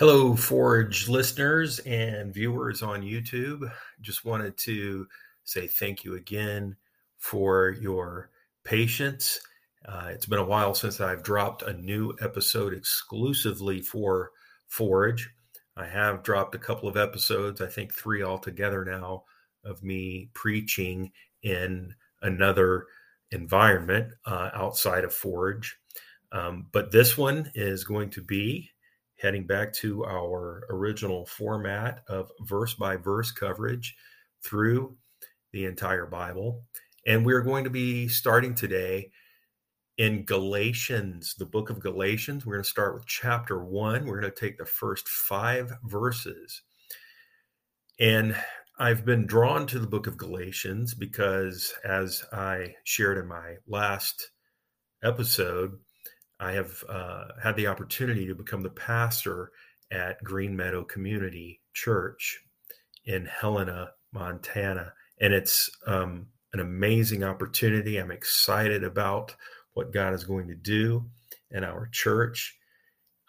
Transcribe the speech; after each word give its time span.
Hello, 0.00 0.34
Forge 0.34 1.10
listeners 1.10 1.78
and 1.80 2.32
viewers 2.32 2.82
on 2.82 3.02
YouTube. 3.02 3.70
Just 4.00 4.24
wanted 4.24 4.56
to 4.56 5.06
say 5.44 5.66
thank 5.66 6.04
you 6.04 6.14
again 6.14 6.74
for 7.18 7.76
your 7.78 8.30
patience. 8.64 9.38
Uh, 9.84 10.08
it's 10.08 10.24
been 10.24 10.38
a 10.38 10.44
while 10.46 10.74
since 10.74 11.02
I've 11.02 11.22
dropped 11.22 11.60
a 11.60 11.74
new 11.74 12.14
episode 12.22 12.72
exclusively 12.72 13.82
for 13.82 14.30
Forge. 14.68 15.28
I 15.76 15.84
have 15.84 16.22
dropped 16.22 16.54
a 16.54 16.58
couple 16.58 16.88
of 16.88 16.96
episodes, 16.96 17.60
I 17.60 17.66
think 17.66 17.92
three 17.92 18.22
altogether 18.22 18.86
now, 18.86 19.24
of 19.64 19.82
me 19.82 20.30
preaching 20.32 21.12
in 21.42 21.94
another 22.22 22.86
environment 23.32 24.14
uh, 24.24 24.48
outside 24.54 25.04
of 25.04 25.12
Forge. 25.12 25.78
Um, 26.32 26.68
but 26.72 26.90
this 26.90 27.18
one 27.18 27.50
is 27.54 27.84
going 27.84 28.08
to 28.12 28.22
be 28.22 28.70
heading 29.20 29.46
back 29.46 29.72
to 29.74 30.04
our 30.04 30.66
original 30.70 31.26
format 31.26 32.02
of 32.08 32.30
verse 32.40 32.74
by 32.74 32.96
verse 32.96 33.30
coverage 33.30 33.94
through 34.42 34.96
the 35.52 35.64
entire 35.66 36.06
Bible. 36.06 36.64
And 37.06 37.24
we're 37.24 37.42
going 37.42 37.64
to 37.64 37.70
be 37.70 38.08
starting 38.08 38.54
today 38.54 39.10
in 39.98 40.24
Galatians, 40.24 41.34
the 41.38 41.44
book 41.44 41.68
of 41.68 41.80
Galatians. 41.80 42.46
We're 42.46 42.54
going 42.54 42.64
to 42.64 42.70
start 42.70 42.94
with 42.94 43.06
chapter 43.06 43.62
one. 43.62 44.06
We're 44.06 44.20
going 44.20 44.32
to 44.32 44.40
take 44.40 44.56
the 44.56 44.64
first 44.64 45.08
five 45.08 45.72
verses. 45.84 46.62
And 47.98 48.34
I've 48.78 49.04
been 49.04 49.26
drawn 49.26 49.66
to 49.66 49.78
the 49.78 49.86
book 49.86 50.06
of 50.06 50.16
Galatians 50.16 50.94
because, 50.94 51.74
as 51.84 52.24
I 52.32 52.76
shared 52.84 53.18
in 53.18 53.28
my 53.28 53.56
last 53.68 54.30
episode, 55.02 55.72
I 56.40 56.52
have 56.52 56.82
uh, 56.88 57.24
had 57.42 57.54
the 57.56 57.66
opportunity 57.66 58.26
to 58.26 58.34
become 58.34 58.62
the 58.62 58.70
pastor 58.70 59.52
at 59.92 60.22
Green 60.24 60.56
Meadow 60.56 60.84
Community 60.84 61.60
Church 61.74 62.40
in 63.04 63.26
Helena, 63.26 63.90
Montana. 64.12 64.92
And 65.20 65.34
it's 65.34 65.70
um, 65.86 66.26
an 66.54 66.60
amazing 66.60 67.22
opportunity. 67.24 67.98
I'm 67.98 68.10
excited 68.10 68.84
about 68.84 69.36
what 69.74 69.92
God 69.92 70.14
is 70.14 70.24
going 70.24 70.48
to 70.48 70.54
do 70.54 71.04
in 71.50 71.62
our 71.62 71.88
church, 71.92 72.56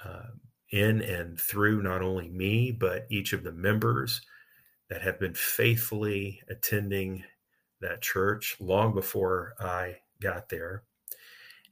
uh, 0.06 0.30
in 0.72 1.02
and 1.02 1.40
through 1.40 1.84
not 1.84 2.02
only 2.02 2.30
me, 2.30 2.72
but 2.72 3.08
each 3.10 3.34
of 3.34 3.44
the 3.44 3.52
members 3.52 4.22
that 4.90 5.02
have 5.02 5.20
been 5.20 5.34
faithfully 5.34 6.42
attending 6.50 7.24
that 7.82 8.02
church 8.02 8.56
long 8.60 8.94
before 8.94 9.54
I 9.60 9.98
got 10.22 10.48
there. 10.48 10.84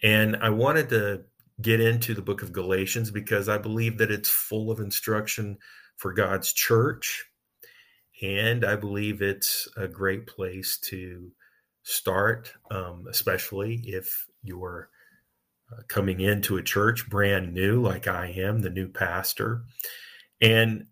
And 0.01 0.37
I 0.37 0.49
wanted 0.49 0.89
to 0.89 1.23
get 1.61 1.81
into 1.81 2.13
the 2.13 2.21
book 2.21 2.41
of 2.41 2.53
Galatians 2.53 3.11
because 3.11 3.49
I 3.49 3.57
believe 3.57 3.97
that 3.97 4.11
it's 4.11 4.29
full 4.29 4.71
of 4.71 4.79
instruction 4.79 5.57
for 5.97 6.13
God's 6.13 6.53
church. 6.53 7.25
And 8.21 8.65
I 8.65 8.75
believe 8.75 9.21
it's 9.21 9.67
a 9.77 9.87
great 9.87 10.27
place 10.27 10.77
to 10.85 11.31
start, 11.83 12.53
um, 12.71 13.05
especially 13.09 13.81
if 13.85 14.25
you're 14.43 14.89
uh, 15.71 15.81
coming 15.87 16.19
into 16.19 16.57
a 16.57 16.63
church 16.63 17.09
brand 17.09 17.53
new, 17.53 17.81
like 17.81 18.07
I 18.07 18.27
am, 18.37 18.61
the 18.61 18.69
new 18.69 18.87
pastor. 18.87 19.63
And 20.41 20.87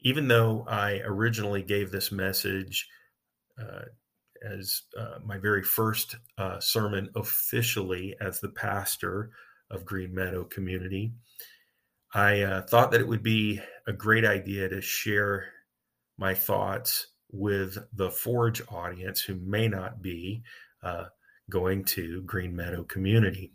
even 0.00 0.28
though 0.28 0.64
I 0.68 1.00
originally 1.04 1.62
gave 1.62 1.90
this 1.90 2.12
message 2.12 2.88
uh, 3.60 3.86
as 4.46 4.82
uh, 4.98 5.18
my 5.24 5.38
very 5.38 5.62
first 5.62 6.16
uh, 6.38 6.60
sermon 6.60 7.10
officially 7.16 8.14
as 8.20 8.40
the 8.40 8.48
pastor 8.50 9.30
of 9.70 9.84
Green 9.84 10.14
Meadow 10.14 10.44
Community. 10.44 11.12
I 12.14 12.42
uh, 12.42 12.62
thought 12.62 12.90
that 12.92 13.00
it 13.00 13.08
would 13.08 13.22
be 13.22 13.60
a 13.86 13.92
great 13.92 14.24
idea 14.24 14.68
to 14.68 14.80
share 14.80 15.46
my 16.18 16.34
thoughts 16.34 17.08
with 17.30 17.76
the 17.92 18.10
Forge 18.10 18.62
audience 18.68 19.20
who 19.20 19.34
may 19.34 19.68
not 19.68 20.00
be 20.00 20.42
uh, 20.82 21.06
going 21.50 21.84
to 21.84 22.22
Green 22.22 22.54
Meadow 22.54 22.84
Community. 22.84 23.52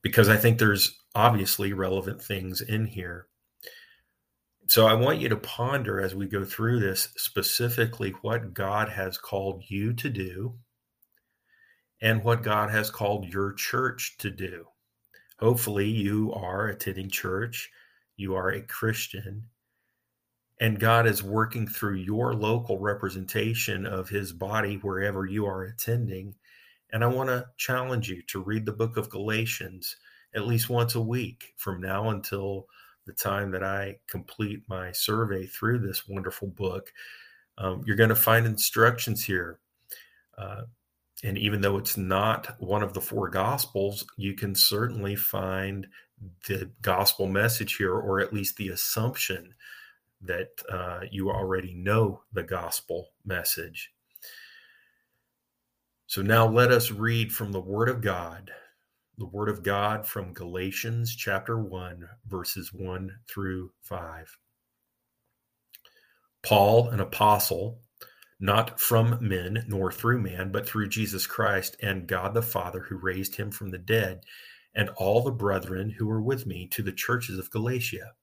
Because 0.00 0.28
I 0.28 0.36
think 0.36 0.58
there's 0.58 0.98
obviously 1.14 1.72
relevant 1.72 2.22
things 2.22 2.60
in 2.60 2.86
here. 2.86 3.26
So 4.72 4.86
I 4.86 4.94
want 4.94 5.20
you 5.20 5.28
to 5.28 5.36
ponder 5.36 6.00
as 6.00 6.14
we 6.14 6.26
go 6.26 6.46
through 6.46 6.80
this 6.80 7.10
specifically 7.18 8.14
what 8.22 8.54
God 8.54 8.88
has 8.88 9.18
called 9.18 9.64
you 9.68 9.92
to 9.92 10.08
do 10.08 10.54
and 12.00 12.24
what 12.24 12.42
God 12.42 12.70
has 12.70 12.90
called 12.90 13.30
your 13.30 13.52
church 13.52 14.16
to 14.20 14.30
do. 14.30 14.68
Hopefully, 15.38 15.90
you 15.90 16.32
are 16.32 16.68
attending 16.68 17.10
church, 17.10 17.70
you 18.16 18.34
are 18.34 18.48
a 18.48 18.62
Christian, 18.62 19.42
and 20.58 20.80
God 20.80 21.06
is 21.06 21.22
working 21.22 21.66
through 21.66 21.96
your 21.96 22.32
local 22.32 22.78
representation 22.78 23.84
of 23.84 24.08
his 24.08 24.32
body 24.32 24.76
wherever 24.76 25.26
you 25.26 25.44
are 25.44 25.64
attending. 25.64 26.34
And 26.94 27.04
I 27.04 27.08
want 27.08 27.28
to 27.28 27.44
challenge 27.58 28.08
you 28.08 28.22
to 28.28 28.42
read 28.42 28.64
the 28.64 28.72
book 28.72 28.96
of 28.96 29.10
Galatians 29.10 29.96
at 30.34 30.46
least 30.46 30.70
once 30.70 30.94
a 30.94 31.00
week 31.02 31.52
from 31.58 31.78
now 31.78 32.08
until 32.08 32.68
the 33.06 33.12
time 33.12 33.50
that 33.50 33.62
I 33.62 33.98
complete 34.06 34.62
my 34.68 34.92
survey 34.92 35.46
through 35.46 35.80
this 35.80 36.08
wonderful 36.08 36.48
book. 36.48 36.92
Um, 37.58 37.82
you're 37.86 37.96
going 37.96 38.08
to 38.08 38.14
find 38.14 38.46
instructions 38.46 39.24
here. 39.24 39.58
Uh, 40.38 40.62
and 41.24 41.38
even 41.38 41.60
though 41.60 41.78
it's 41.78 41.96
not 41.96 42.60
one 42.60 42.82
of 42.82 42.94
the 42.94 43.00
four 43.00 43.28
gospels, 43.28 44.04
you 44.16 44.34
can 44.34 44.54
certainly 44.54 45.14
find 45.14 45.86
the 46.48 46.70
gospel 46.82 47.26
message 47.26 47.76
here, 47.76 47.94
or 47.94 48.20
at 48.20 48.32
least 48.32 48.56
the 48.56 48.68
assumption 48.68 49.54
that 50.20 50.50
uh, 50.70 51.00
you 51.10 51.30
already 51.30 51.74
know 51.74 52.22
the 52.32 52.42
gospel 52.42 53.10
message. 53.24 53.92
So 56.06 56.22
now 56.22 56.46
let 56.46 56.70
us 56.70 56.90
read 56.90 57.32
from 57.32 57.52
the 57.52 57.60
Word 57.60 57.88
of 57.88 58.00
God, 58.00 58.50
the 59.22 59.28
Word 59.28 59.48
of 59.48 59.62
God 59.62 60.04
from 60.04 60.34
Galatians 60.34 61.14
chapter 61.14 61.56
1, 61.56 62.08
verses 62.26 62.72
1 62.72 63.20
through 63.28 63.70
5. 63.82 64.36
Paul, 66.42 66.88
an 66.88 66.98
apostle, 66.98 67.78
not 68.40 68.80
from 68.80 69.18
men 69.20 69.64
nor 69.68 69.92
through 69.92 70.20
man, 70.20 70.50
but 70.50 70.66
through 70.66 70.88
Jesus 70.88 71.24
Christ 71.28 71.76
and 71.80 72.08
God 72.08 72.34
the 72.34 72.42
Father 72.42 72.80
who 72.80 72.96
raised 72.96 73.36
him 73.36 73.52
from 73.52 73.70
the 73.70 73.78
dead, 73.78 74.24
and 74.74 74.88
all 74.96 75.22
the 75.22 75.30
brethren 75.30 75.90
who 75.90 76.10
are 76.10 76.20
with 76.20 76.44
me 76.44 76.66
to 76.72 76.82
the 76.82 76.90
churches 76.90 77.38
of 77.38 77.48
Galatia. 77.52 78.14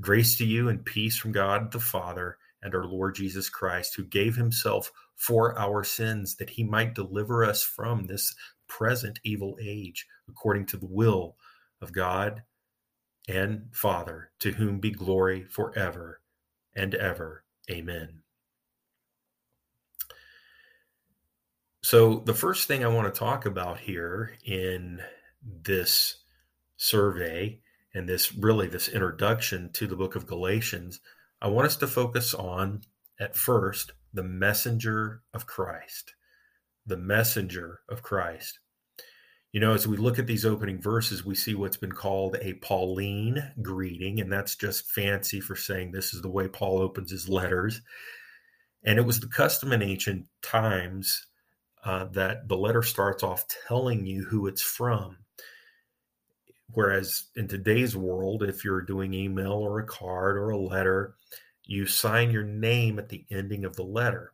Grace 0.00 0.38
to 0.38 0.46
you 0.46 0.70
and 0.70 0.82
peace 0.82 1.18
from 1.18 1.32
God 1.32 1.72
the 1.72 1.78
Father 1.78 2.38
and 2.62 2.74
our 2.74 2.86
Lord 2.86 3.16
Jesus 3.16 3.50
Christ, 3.50 3.96
who 3.96 4.04
gave 4.04 4.34
himself 4.36 4.92
for 5.14 5.58
our 5.58 5.84
sins 5.84 6.36
that 6.36 6.48
he 6.48 6.64
might 6.64 6.94
deliver 6.94 7.44
us 7.44 7.62
from 7.62 8.06
this 8.06 8.34
present 8.66 9.20
evil 9.24 9.58
age, 9.60 10.06
according 10.28 10.66
to 10.66 10.76
the 10.76 10.86
will 10.86 11.36
of 11.80 11.92
God 11.92 12.42
and 13.28 13.68
Father, 13.72 14.30
to 14.40 14.52
whom 14.52 14.80
be 14.80 14.90
glory 14.90 15.44
forever 15.44 16.20
and 16.74 16.94
ever. 16.94 17.44
Amen. 17.70 18.22
So, 21.84 22.20
the 22.20 22.34
first 22.34 22.68
thing 22.68 22.84
I 22.84 22.88
want 22.88 23.12
to 23.12 23.18
talk 23.18 23.44
about 23.44 23.80
here 23.80 24.36
in 24.44 25.00
this 25.44 26.22
survey 26.76 27.60
and 27.94 28.08
this 28.08 28.34
really 28.34 28.68
this 28.68 28.88
introduction 28.88 29.70
to 29.72 29.86
the 29.86 29.96
book 29.96 30.14
of 30.14 30.26
Galatians, 30.26 31.00
I 31.40 31.48
want 31.48 31.66
us 31.66 31.76
to 31.76 31.86
focus 31.86 32.34
on 32.34 32.82
at 33.18 33.36
first 33.36 33.92
the 34.14 34.22
messenger 34.22 35.22
of 35.34 35.46
Christ. 35.46 36.14
The 36.86 36.96
messenger 36.96 37.80
of 37.88 38.02
Christ. 38.02 38.60
You 39.52 39.60
know, 39.60 39.74
as 39.74 39.86
we 39.86 39.98
look 39.98 40.18
at 40.18 40.26
these 40.26 40.46
opening 40.46 40.80
verses, 40.80 41.26
we 41.26 41.34
see 41.34 41.54
what's 41.54 41.76
been 41.76 41.92
called 41.92 42.36
a 42.40 42.54
Pauline 42.54 43.52
greeting, 43.60 44.18
and 44.18 44.32
that's 44.32 44.56
just 44.56 44.90
fancy 44.90 45.40
for 45.40 45.54
saying 45.54 45.92
this 45.92 46.14
is 46.14 46.22
the 46.22 46.30
way 46.30 46.48
Paul 46.48 46.80
opens 46.80 47.10
his 47.10 47.28
letters. 47.28 47.82
And 48.82 48.98
it 48.98 49.02
was 49.02 49.20
the 49.20 49.28
custom 49.28 49.72
in 49.72 49.82
ancient 49.82 50.26
times 50.42 51.26
uh, 51.84 52.06
that 52.12 52.48
the 52.48 52.56
letter 52.56 52.82
starts 52.82 53.22
off 53.22 53.44
telling 53.68 54.06
you 54.06 54.24
who 54.24 54.46
it's 54.46 54.62
from. 54.62 55.18
Whereas 56.70 57.24
in 57.36 57.46
today's 57.46 57.94
world, 57.94 58.42
if 58.42 58.64
you're 58.64 58.80
doing 58.80 59.12
email 59.12 59.52
or 59.52 59.80
a 59.80 59.86
card 59.86 60.38
or 60.38 60.48
a 60.48 60.58
letter, 60.58 61.14
you 61.64 61.84
sign 61.84 62.30
your 62.30 62.44
name 62.44 62.98
at 62.98 63.10
the 63.10 63.26
ending 63.30 63.66
of 63.66 63.76
the 63.76 63.84
letter. 63.84 64.32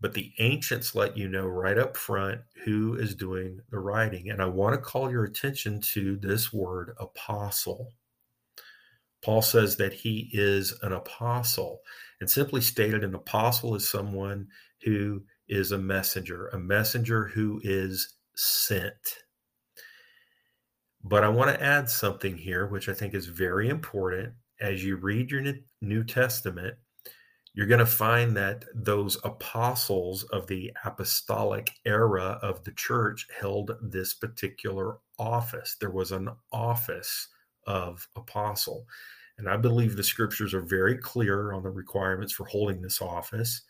But 0.00 0.14
the 0.14 0.32
ancients 0.38 0.94
let 0.94 1.16
you 1.16 1.28
know 1.28 1.46
right 1.46 1.78
up 1.78 1.96
front 1.96 2.42
who 2.64 2.96
is 2.96 3.14
doing 3.14 3.60
the 3.70 3.78
writing. 3.78 4.30
And 4.30 4.42
I 4.42 4.46
want 4.46 4.74
to 4.74 4.80
call 4.80 5.10
your 5.10 5.24
attention 5.24 5.80
to 5.92 6.16
this 6.16 6.52
word 6.52 6.94
apostle. 7.00 7.92
Paul 9.24 9.42
says 9.42 9.76
that 9.78 9.94
he 9.94 10.28
is 10.32 10.78
an 10.82 10.92
apostle. 10.92 11.80
And 12.20 12.30
simply 12.30 12.60
stated, 12.60 13.04
an 13.04 13.14
apostle 13.14 13.74
is 13.74 13.88
someone 13.88 14.48
who 14.84 15.22
is 15.48 15.72
a 15.72 15.78
messenger, 15.78 16.48
a 16.48 16.58
messenger 16.58 17.28
who 17.28 17.60
is 17.64 18.14
sent. 18.34 18.92
But 21.02 21.24
I 21.24 21.28
want 21.28 21.50
to 21.50 21.62
add 21.62 21.88
something 21.88 22.36
here, 22.36 22.66
which 22.66 22.88
I 22.88 22.92
think 22.92 23.14
is 23.14 23.26
very 23.26 23.68
important. 23.68 24.34
As 24.60 24.84
you 24.84 24.96
read 24.96 25.30
your 25.30 25.42
New 25.80 26.04
Testament, 26.04 26.76
you're 27.56 27.66
going 27.66 27.80
to 27.80 27.86
find 27.86 28.36
that 28.36 28.66
those 28.74 29.16
apostles 29.24 30.24
of 30.24 30.46
the 30.46 30.70
apostolic 30.84 31.70
era 31.86 32.38
of 32.42 32.62
the 32.64 32.72
church 32.72 33.26
held 33.40 33.74
this 33.80 34.12
particular 34.12 34.98
office. 35.18 35.74
There 35.80 35.90
was 35.90 36.12
an 36.12 36.28
office 36.52 37.28
of 37.66 38.06
apostle. 38.14 38.86
And 39.38 39.48
I 39.48 39.56
believe 39.56 39.96
the 39.96 40.04
scriptures 40.04 40.52
are 40.52 40.60
very 40.60 40.98
clear 40.98 41.54
on 41.54 41.62
the 41.62 41.70
requirements 41.70 42.32
for 42.34 42.44
holding 42.44 42.82
this 42.82 43.00
office. 43.00 43.62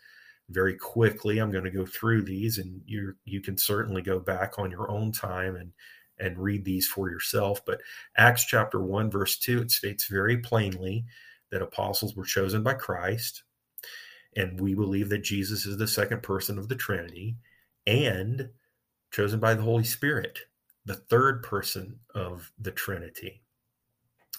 Very 0.49 0.75
quickly, 0.75 1.39
I'm 1.39 1.51
going 1.51 1.63
to 1.63 1.71
go 1.71 1.85
through 1.85 2.23
these, 2.23 2.57
and 2.57 2.81
you 2.85 3.15
you 3.25 3.41
can 3.41 3.57
certainly 3.57 4.01
go 4.01 4.19
back 4.19 4.59
on 4.59 4.71
your 4.71 4.91
own 4.91 5.11
time 5.11 5.55
and 5.55 5.71
and 6.19 6.37
read 6.37 6.63
these 6.65 6.87
for 6.87 7.09
yourself. 7.09 7.65
But 7.65 7.81
Acts 8.17 8.45
chapter 8.45 8.81
one, 8.81 9.11
verse 9.11 9.37
two, 9.37 9.61
it 9.61 9.71
states 9.71 10.07
very 10.07 10.37
plainly 10.37 11.05
that 11.51 11.61
apostles 11.61 12.15
were 12.15 12.25
chosen 12.25 12.63
by 12.63 12.73
Christ, 12.73 13.43
and 14.37 14.61
we 14.61 14.75
believe 14.75 15.09
that 15.09 15.23
Jesus 15.23 15.65
is 15.65 15.77
the 15.77 15.87
second 15.87 16.21
person 16.21 16.59
of 16.59 16.69
the 16.69 16.75
Trinity, 16.75 17.35
and 17.87 18.49
chosen 19.11 19.39
by 19.39 19.55
the 19.55 19.63
Holy 19.63 19.83
Spirit, 19.83 20.41
the 20.85 20.93
third 20.93 21.41
person 21.41 21.99
of 22.13 22.51
the 22.59 22.71
Trinity. 22.71 23.41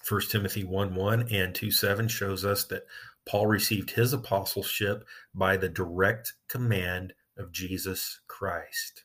1 0.08 0.20
Timothy 0.30 0.62
1 0.62 0.94
1 0.94 1.28
and 1.30 1.54
2 1.54 1.72
7 1.72 2.06
shows 2.06 2.44
us 2.44 2.64
that 2.66 2.86
Paul 3.26 3.48
received 3.48 3.90
his 3.90 4.12
apostleship 4.12 5.04
by 5.34 5.56
the 5.56 5.68
direct 5.68 6.32
command 6.48 7.12
of 7.36 7.50
Jesus 7.50 8.20
Christ. 8.28 9.04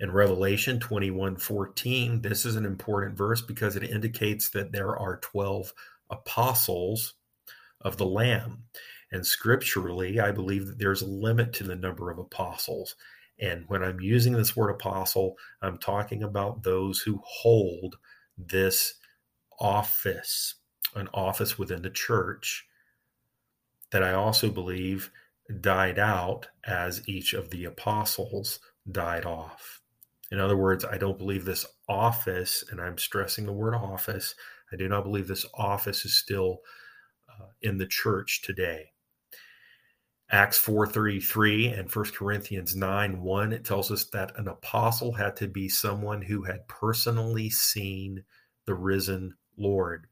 In 0.00 0.10
Revelation 0.10 0.80
21 0.80 1.36
14, 1.36 2.22
this 2.22 2.46
is 2.46 2.56
an 2.56 2.64
important 2.64 3.16
verse 3.16 3.42
because 3.42 3.76
it 3.76 3.84
indicates 3.84 4.48
that 4.50 4.72
there 4.72 4.96
are 4.98 5.18
12 5.18 5.74
apostles 6.10 7.14
of 7.82 7.98
the 7.98 8.06
Lamb. 8.06 8.64
And 9.12 9.26
scripturally, 9.26 10.18
I 10.20 10.32
believe 10.32 10.66
that 10.66 10.78
there's 10.78 11.02
a 11.02 11.06
limit 11.06 11.52
to 11.54 11.64
the 11.64 11.76
number 11.76 12.10
of 12.10 12.18
apostles. 12.18 12.96
And 13.38 13.64
when 13.68 13.82
I'm 13.82 14.00
using 14.00 14.32
this 14.32 14.56
word 14.56 14.70
apostle, 14.70 15.36
I'm 15.62 15.78
talking 15.78 16.22
about 16.22 16.62
those 16.62 17.00
who 17.00 17.20
hold 17.24 17.96
this 18.36 18.94
office, 19.60 20.54
an 20.94 21.08
office 21.14 21.58
within 21.58 21.82
the 21.82 21.90
church 21.90 22.66
that 23.90 24.02
I 24.02 24.14
also 24.14 24.50
believe 24.50 25.10
died 25.60 25.98
out 25.98 26.48
as 26.64 27.08
each 27.08 27.34
of 27.34 27.50
the 27.50 27.64
apostles 27.64 28.58
died 28.90 29.24
off. 29.24 29.80
In 30.32 30.40
other 30.40 30.56
words, 30.56 30.84
I 30.84 30.98
don't 30.98 31.18
believe 31.18 31.44
this 31.44 31.64
office, 31.88 32.64
and 32.70 32.80
I'm 32.80 32.98
stressing 32.98 33.46
the 33.46 33.52
word 33.52 33.74
office, 33.74 34.34
I 34.72 34.76
do 34.76 34.88
not 34.88 35.04
believe 35.04 35.28
this 35.28 35.46
office 35.54 36.04
is 36.04 36.14
still 36.14 36.58
uh, 37.28 37.46
in 37.62 37.78
the 37.78 37.86
church 37.86 38.42
today. 38.42 38.90
Acts 40.28 40.58
4:33 40.58 41.68
and 41.78 41.88
1 41.88 42.04
Corinthians 42.06 42.74
9 42.74 43.22
1 43.22 43.52
it 43.52 43.64
tells 43.64 43.92
us 43.92 44.04
that 44.06 44.36
an 44.36 44.48
apostle 44.48 45.12
had 45.12 45.36
to 45.36 45.46
be 45.46 45.68
someone 45.68 46.22
who 46.22 46.42
had 46.42 46.66
personally 46.66 47.48
seen 47.48 48.24
the 48.64 48.74
risen 48.74 49.36
Lord. 49.56 50.08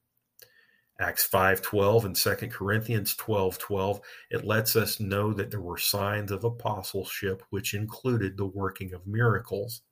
Acts 1.00 1.26
5:12 1.26 2.04
and 2.04 2.16
2 2.16 2.52
Corinthians 2.52 3.16
12:12 3.16 4.00
it 4.30 4.44
lets 4.44 4.76
us 4.76 5.00
know 5.00 5.32
that 5.32 5.50
there 5.50 5.60
were 5.60 5.78
signs 5.78 6.30
of 6.30 6.44
apostleship 6.44 7.42
which 7.50 7.74
included 7.74 8.36
the 8.36 8.46
working 8.46 8.94
of 8.94 9.08
miracles. 9.08 9.82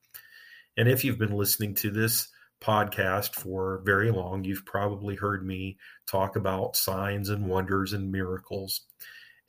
And 0.76 0.88
if 0.88 1.04
you've 1.04 1.18
been 1.18 1.36
listening 1.36 1.74
to 1.74 1.90
this 1.90 2.28
podcast 2.60 3.34
for 3.34 3.82
very 3.84 4.12
long, 4.12 4.44
you've 4.44 4.64
probably 4.64 5.16
heard 5.16 5.44
me 5.44 5.78
talk 6.06 6.36
about 6.36 6.76
signs 6.76 7.28
and 7.28 7.48
wonders 7.48 7.92
and 7.92 8.12
miracles. 8.12 8.82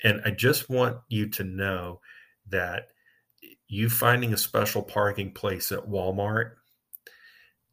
And 0.03 0.21
I 0.25 0.31
just 0.31 0.69
want 0.69 0.97
you 1.07 1.29
to 1.29 1.43
know 1.43 2.01
that 2.49 2.89
you 3.67 3.89
finding 3.89 4.33
a 4.33 4.37
special 4.37 4.83
parking 4.83 5.31
place 5.31 5.71
at 5.71 5.87
Walmart 5.87 6.51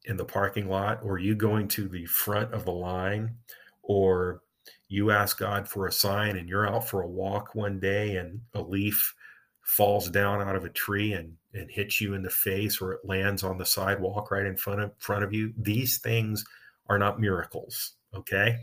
in 0.05 0.17
the 0.17 0.25
parking 0.25 0.69
lot 0.69 1.01
or 1.03 1.19
you 1.19 1.35
going 1.35 1.69
to 1.69 1.89
the 1.89 2.07
front 2.07 2.55
of 2.55 2.65
the 2.65 2.73
line 2.73 3.37
or 3.83 4.43
you 4.89 5.11
ask 5.11 5.39
God 5.39 5.69
for 5.69 5.87
a 5.87 5.93
sign 5.93 6.37
and 6.37 6.49
you're 6.49 6.69
out 6.69 6.89
for 6.89 7.03
a 7.03 7.09
walk 7.09 7.55
one 7.55 7.79
day 7.79 8.17
and 8.17 8.41
a 8.55 8.63
leaf 8.63 9.15
falls 9.63 10.09
down 10.09 10.41
out 10.41 10.57
of 10.57 10.65
a 10.65 10.71
tree 10.71 11.13
and, 11.13 11.35
and 11.55 11.71
hits 11.71 12.01
you 12.01 12.15
in 12.15 12.23
the 12.23 12.31
face 12.31 12.81
or 12.81 12.93
it 12.93 13.01
lands 13.05 13.45
on 13.45 13.59
the 13.59 13.67
sidewalk 13.67 14.31
right 14.31 14.47
in 14.47 14.57
front 14.57 14.81
of 14.81 14.93
front 14.99 15.23
of 15.23 15.33
you. 15.33 15.53
These 15.57 15.99
things 15.99 16.45
are 16.89 16.99
not 16.99 17.21
miracles, 17.21 17.93
okay? 18.15 18.59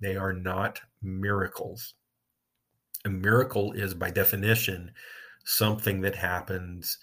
They 0.00 0.16
are 0.16 0.32
not 0.32 0.80
miracles. 1.02 1.94
A 3.04 3.08
miracle 3.08 3.72
is 3.72 3.94
by 3.94 4.10
definition 4.10 4.92
something 5.44 6.02
that 6.02 6.16
happens 6.16 6.98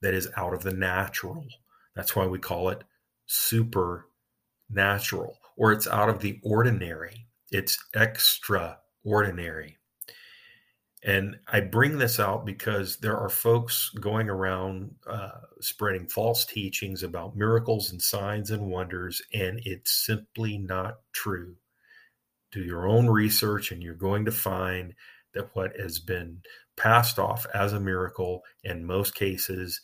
that 0.00 0.14
is 0.14 0.28
out 0.36 0.54
of 0.54 0.62
the 0.62 0.72
natural. 0.72 1.46
That's 1.94 2.14
why 2.14 2.26
we 2.26 2.38
call 2.38 2.68
it 2.70 2.84
supernatural 3.26 4.08
or 5.56 5.72
it's 5.72 5.86
out 5.86 6.08
of 6.08 6.20
the 6.20 6.38
ordinary. 6.42 7.26
It's 7.50 7.78
extraordinary. 7.94 9.76
And 11.02 11.36
I 11.48 11.60
bring 11.60 11.98
this 11.98 12.20
out 12.20 12.44
because 12.44 12.98
there 12.98 13.16
are 13.16 13.30
folks 13.30 13.88
going 13.90 14.28
around 14.28 14.94
uh, 15.06 15.30
spreading 15.60 16.06
false 16.06 16.44
teachings 16.44 17.02
about 17.02 17.36
miracles 17.36 17.90
and 17.90 18.02
signs 18.02 18.50
and 18.50 18.70
wonders, 18.70 19.22
and 19.32 19.60
it's 19.64 19.92
simply 19.92 20.58
not 20.58 20.98
true. 21.12 21.56
Do 22.52 22.60
your 22.60 22.86
own 22.86 23.08
research, 23.08 23.72
and 23.72 23.82
you're 23.82 23.94
going 23.94 24.26
to 24.26 24.32
find 24.32 24.94
that 25.34 25.54
what 25.54 25.76
has 25.78 25.98
been 25.98 26.40
passed 26.76 27.18
off 27.18 27.46
as 27.54 27.72
a 27.72 27.80
miracle 27.80 28.42
in 28.64 28.84
most 28.84 29.14
cases 29.14 29.80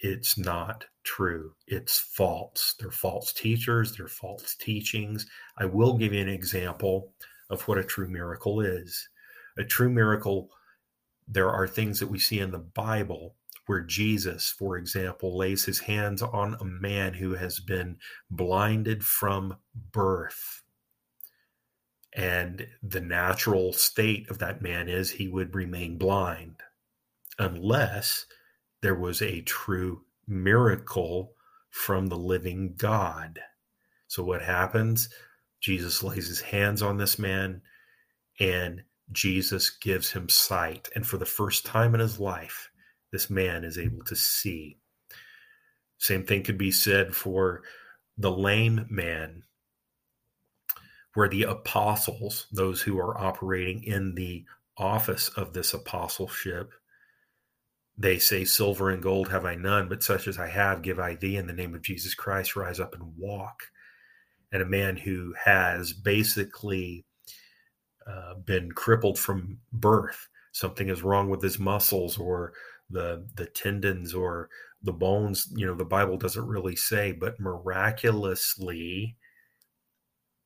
it's 0.00 0.36
not 0.36 0.84
true. 1.02 1.54
It's 1.66 1.98
false. 1.98 2.74
They're 2.78 2.90
false 2.90 3.32
teachers, 3.32 3.96
they're 3.96 4.08
false 4.08 4.54
teachings. 4.56 5.26
I 5.56 5.64
will 5.64 5.96
give 5.96 6.12
you 6.12 6.20
an 6.20 6.28
example 6.28 7.12
of 7.50 7.62
what 7.62 7.78
a 7.78 7.84
true 7.84 8.08
miracle 8.08 8.60
is. 8.60 9.08
A 9.56 9.64
true 9.64 9.90
miracle, 9.90 10.50
there 11.28 11.50
are 11.50 11.68
things 11.68 12.00
that 12.00 12.08
we 12.08 12.18
see 12.18 12.40
in 12.40 12.50
the 12.50 12.58
Bible 12.58 13.36
where 13.66 13.80
Jesus, 13.80 14.50
for 14.50 14.76
example, 14.76 15.38
lays 15.38 15.64
his 15.64 15.78
hands 15.78 16.20
on 16.20 16.54
a 16.60 16.64
man 16.64 17.14
who 17.14 17.34
has 17.34 17.60
been 17.60 17.96
blinded 18.30 19.02
from 19.02 19.56
birth. 19.92 20.63
And 22.14 22.66
the 22.82 23.00
natural 23.00 23.72
state 23.72 24.30
of 24.30 24.38
that 24.38 24.62
man 24.62 24.88
is 24.88 25.10
he 25.10 25.28
would 25.28 25.54
remain 25.54 25.98
blind 25.98 26.56
unless 27.38 28.26
there 28.82 28.94
was 28.94 29.20
a 29.20 29.40
true 29.42 30.02
miracle 30.28 31.32
from 31.70 32.06
the 32.06 32.16
living 32.16 32.74
God. 32.76 33.40
So, 34.06 34.22
what 34.22 34.42
happens? 34.42 35.08
Jesus 35.60 36.02
lays 36.02 36.28
his 36.28 36.40
hands 36.40 36.82
on 36.82 36.98
this 36.98 37.18
man 37.18 37.62
and 38.38 38.82
Jesus 39.12 39.70
gives 39.70 40.12
him 40.12 40.28
sight. 40.28 40.88
And 40.94 41.06
for 41.06 41.16
the 41.16 41.26
first 41.26 41.66
time 41.66 41.94
in 41.94 42.00
his 42.00 42.20
life, 42.20 42.70
this 43.12 43.30
man 43.30 43.64
is 43.64 43.78
able 43.78 44.04
to 44.04 44.16
see. 44.16 44.78
Same 45.98 46.24
thing 46.24 46.42
could 46.42 46.58
be 46.58 46.70
said 46.70 47.14
for 47.14 47.62
the 48.18 48.30
lame 48.30 48.86
man, 48.90 49.42
where 51.14 51.28
the 51.28 51.44
apostles, 51.44 52.46
those 52.52 52.82
who 52.82 52.98
are 52.98 53.18
operating 53.18 53.82
in 53.84 54.14
the 54.14 54.44
office 54.76 55.28
of 55.30 55.52
this 55.52 55.72
apostleship, 55.72 56.72
they 57.96 58.18
say, 58.18 58.44
Silver 58.44 58.90
and 58.90 59.02
gold 59.02 59.28
have 59.28 59.44
I 59.44 59.54
none, 59.54 59.88
but 59.88 60.02
such 60.02 60.26
as 60.26 60.38
I 60.38 60.48
have 60.48 60.82
give 60.82 60.98
I 60.98 61.14
thee 61.14 61.36
in 61.36 61.46
the 61.46 61.52
name 61.52 61.74
of 61.74 61.82
Jesus 61.82 62.14
Christ, 62.14 62.56
rise 62.56 62.80
up 62.80 62.94
and 62.94 63.16
walk. 63.16 63.62
And 64.50 64.62
a 64.62 64.66
man 64.66 64.96
who 64.96 65.32
has 65.44 65.92
basically 65.92 67.04
uh, 68.06 68.34
been 68.34 68.72
crippled 68.72 69.18
from 69.18 69.58
birth, 69.72 70.28
something 70.52 70.88
is 70.88 71.02
wrong 71.02 71.30
with 71.30 71.42
his 71.42 71.58
muscles 71.58 72.18
or 72.18 72.52
the 72.90 73.26
the 73.34 73.46
tendons 73.46 74.14
or 74.14 74.48
the 74.82 74.92
bones, 74.92 75.48
you 75.54 75.66
know, 75.66 75.74
the 75.74 75.84
Bible 75.84 76.18
doesn't 76.18 76.46
really 76.46 76.76
say, 76.76 77.12
but 77.12 77.40
miraculously 77.40 79.16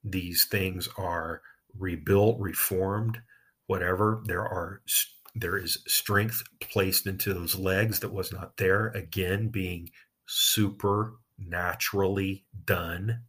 these 0.04 0.46
things 0.46 0.88
are 0.96 1.42
rebuilt, 1.78 2.38
reformed, 2.38 3.20
whatever. 3.66 4.22
There 4.26 4.42
are 4.42 4.82
there 5.34 5.56
is 5.56 5.78
strength 5.86 6.42
placed 6.60 7.06
into 7.06 7.32
those 7.32 7.54
legs 7.54 8.00
that 8.00 8.12
was 8.12 8.30
not 8.32 8.56
there, 8.56 8.88
again, 8.88 9.48
being 9.48 9.88
supernaturally 10.26 12.44
done. 12.64 13.22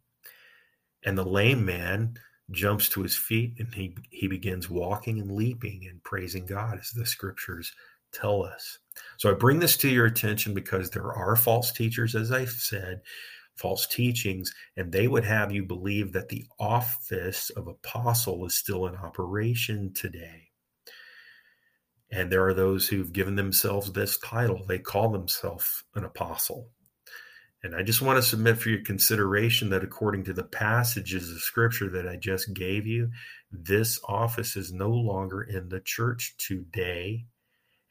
And 1.04 1.16
the 1.16 1.24
lame 1.24 1.64
man 1.64 2.14
jumps 2.50 2.88
to 2.90 3.02
his 3.02 3.16
feet 3.16 3.54
and 3.58 3.74
he, 3.74 3.96
he 4.10 4.26
begins 4.26 4.68
walking 4.68 5.20
and 5.20 5.30
leaping 5.30 5.86
and 5.88 6.02
praising 6.02 6.46
God, 6.46 6.80
as 6.80 6.90
the 6.90 7.06
scriptures 7.06 7.72
tell 8.12 8.42
us. 8.42 8.78
So 9.18 9.30
I 9.30 9.34
bring 9.34 9.60
this 9.60 9.76
to 9.78 9.88
your 9.88 10.06
attention 10.06 10.52
because 10.52 10.90
there 10.90 11.12
are 11.12 11.36
false 11.36 11.70
teachers, 11.72 12.16
as 12.16 12.32
I've 12.32 12.50
said, 12.50 13.02
false 13.60 13.86
teachings, 13.86 14.52
and 14.76 14.90
they 14.90 15.06
would 15.06 15.24
have 15.24 15.52
you 15.52 15.64
believe 15.64 16.12
that 16.12 16.28
the 16.28 16.44
office 16.58 17.50
of 17.50 17.68
apostle 17.68 18.44
is 18.46 18.54
still 18.54 18.86
in 18.86 18.96
operation 18.96 19.92
today. 19.92 20.48
And 22.10 22.32
there 22.32 22.46
are 22.46 22.54
those 22.54 22.88
who've 22.88 23.12
given 23.12 23.36
themselves 23.36 23.92
this 23.92 24.18
title. 24.18 24.64
They 24.66 24.78
call 24.78 25.10
themselves 25.10 25.84
an 25.94 26.04
apostle. 26.04 26.70
And 27.62 27.76
I 27.76 27.82
just 27.82 28.00
want 28.00 28.16
to 28.16 28.22
submit 28.22 28.58
for 28.58 28.70
your 28.70 28.82
consideration 28.82 29.68
that 29.70 29.84
according 29.84 30.24
to 30.24 30.32
the 30.32 30.44
passages 30.44 31.30
of 31.30 31.40
scripture 31.40 31.90
that 31.90 32.08
I 32.08 32.16
just 32.16 32.54
gave 32.54 32.86
you, 32.86 33.10
this 33.52 34.00
office 34.08 34.56
is 34.56 34.72
no 34.72 34.88
longer 34.88 35.42
in 35.42 35.68
the 35.68 35.80
church 35.80 36.34
today. 36.38 37.26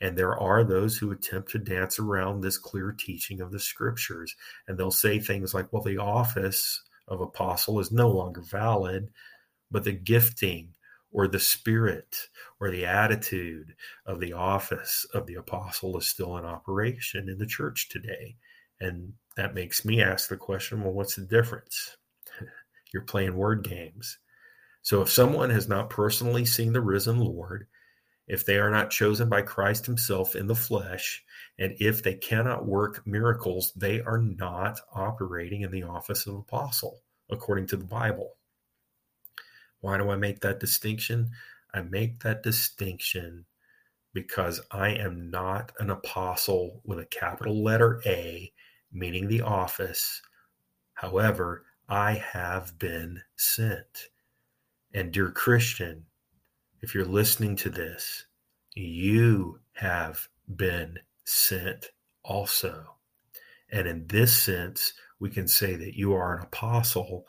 And 0.01 0.18
there 0.18 0.38
are 0.38 0.63
those 0.63 0.98
who 0.98 1.12
attempt 1.12 1.51
to 1.51 1.60
dance 1.60 2.00
around 2.00 2.41
this 2.41 2.58
clear 2.58 2.96
teaching 2.98 3.41
of 3.41 3.51
the 3.51 3.60
scriptures. 3.60 4.36
And 4.68 4.77
they'll 4.77 4.91
say 4.91 5.20
things 5.20 5.53
like, 5.53 5.72
well, 5.74 5.84
the 5.84 5.98
office 5.98 6.82
of 7.08 7.22
apostle 7.22 7.79
is 7.79 7.91
no 7.91 8.10
longer 8.10 8.41
valid, 8.41 9.10
but 9.70 9.84
the 9.84 9.91
gifting 9.91 10.74
or 11.12 11.27
the 11.27 11.39
spirit 11.39 12.15
or 12.60 12.70
the 12.70 12.86
attitude 12.86 13.75
of 14.06 14.20
the 14.20 14.34
office 14.34 15.06
of 15.13 15.25
the 15.25 15.36
apostle 15.36 15.98
is 15.98 16.08
still 16.08 16.38
in 16.38 16.46
operation 16.46 17.27
in 17.27 17.38
the 17.38 17.46
church 17.46 17.89
today. 17.89 18.36
And 18.79 19.13
that 19.36 19.56
makes 19.56 19.84
me 19.84 20.01
ask 20.01 20.29
the 20.29 20.38
question 20.38 20.82
well, 20.82 20.94
what's 20.94 21.15
the 21.15 21.24
difference? 21.24 21.98
You're 22.94 23.03
playing 23.03 23.36
word 23.36 23.63
games. 23.63 24.18
So 24.82 25.01
if 25.01 25.10
someone 25.10 25.50
has 25.50 25.68
not 25.68 25.89
personally 25.89 26.46
seen 26.46 26.74
the 26.74 26.82
risen 26.82 27.20
Lord, 27.20 27.68
if 28.29 28.45
they 28.45 28.57
are 28.57 28.69
not 28.69 28.91
chosen 28.91 29.27
by 29.27 29.41
Christ 29.41 29.86
Himself 29.86 30.36
in 30.36 30.48
the 30.48 30.55
flesh, 30.55 31.24
and 31.57 31.75
if 31.79 32.03
they 32.03 32.13
cannot 32.13 32.65
work 32.65 33.05
miracles, 33.05 33.74
they 33.75 34.00
are 34.01 34.19
not 34.19 34.79
operating 34.93 35.62
in 35.62 35.71
the 35.71 35.83
office 35.83 36.27
of 36.27 36.36
apostle, 36.36 37.01
according 37.29 37.67
to 37.67 37.75
the 37.75 37.86
Bible. 37.86 38.36
Why 39.81 39.98
do 39.98 40.09
I 40.09 40.15
make 40.15 40.41
that 40.41 40.59
distinction? 40.59 41.31
I 41.74 41.81
make 41.81 42.19
that 42.19 42.43
distinction 42.43 43.45
because 44.13 44.62
I 44.71 44.89
am 44.89 45.29
not 45.31 45.71
an 45.79 45.89
apostle 45.89 46.81
with 46.86 47.00
a 47.00 47.05
capital 47.05 47.63
letter 47.63 48.01
A, 48.05 48.51
meaning 48.91 49.27
the 49.27 49.41
office. 49.41 50.21
However, 50.93 51.65
I 51.88 52.13
have 52.13 52.77
been 52.77 53.21
sent. 53.36 54.09
And, 54.93 55.12
dear 55.12 55.29
Christian, 55.29 56.05
if 56.81 56.93
you're 56.93 57.05
listening 57.05 57.55
to 57.57 57.69
this, 57.69 58.25
you 58.74 59.59
have 59.74 60.27
been 60.55 61.00
sent 61.25 61.91
also. 62.24 62.95
And 63.71 63.88
in 63.88 64.07
this 64.07 64.36
sense, 64.36 64.93
we 65.19 65.29
can 65.29 65.48
say 65.48 65.75
that 65.75 65.98
you 65.98 66.13
are 66.13 66.38
an 66.38 66.43
apostle 66.43 67.25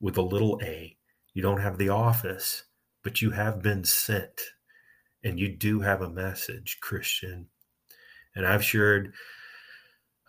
with 0.00 0.16
a 0.16 0.22
little 0.22 0.60
a. 0.62 0.96
You 1.32 1.42
don't 1.42 1.60
have 1.60 1.78
the 1.78 1.88
office, 1.90 2.64
but 3.02 3.22
you 3.22 3.30
have 3.30 3.62
been 3.62 3.84
sent. 3.84 4.40
And 5.24 5.38
you 5.38 5.56
do 5.56 5.80
have 5.80 6.02
a 6.02 6.10
message, 6.10 6.78
Christian. 6.80 7.46
And 8.34 8.46
I've 8.46 8.64
shared 8.64 9.14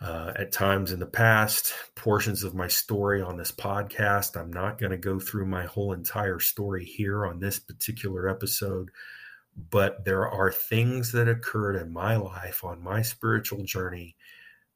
uh, 0.01 0.31
at 0.37 0.51
times 0.51 0.91
in 0.91 0.99
the 0.99 1.05
past 1.05 1.73
portions 1.95 2.43
of 2.43 2.55
my 2.55 2.67
story 2.67 3.21
on 3.21 3.37
this 3.37 3.51
podcast. 3.51 4.39
I'm 4.39 4.51
not 4.51 4.77
going 4.77 4.91
to 4.91 4.97
go 4.97 5.19
through 5.19 5.45
my 5.45 5.65
whole 5.65 5.91
entire 5.91 6.39
story 6.39 6.85
here 6.85 7.25
on 7.25 7.39
this 7.39 7.59
particular 7.59 8.29
episode, 8.29 8.91
but 9.69 10.05
there 10.05 10.27
are 10.27 10.51
things 10.51 11.11
that 11.11 11.27
occurred 11.27 11.75
in 11.75 11.91
my 11.91 12.15
life 12.15 12.63
on 12.63 12.81
my 12.81 13.01
spiritual 13.01 13.63
journey 13.63 14.15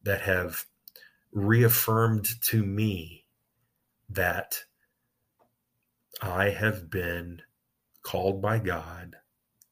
that 0.04 0.22
have 0.22 0.66
reaffirmed 1.32 2.28
to 2.42 2.64
me 2.64 3.26
that 4.10 4.64
I 6.22 6.50
have 6.50 6.90
been 6.90 7.42
called 8.02 8.42
by 8.42 8.60
God 8.60 9.16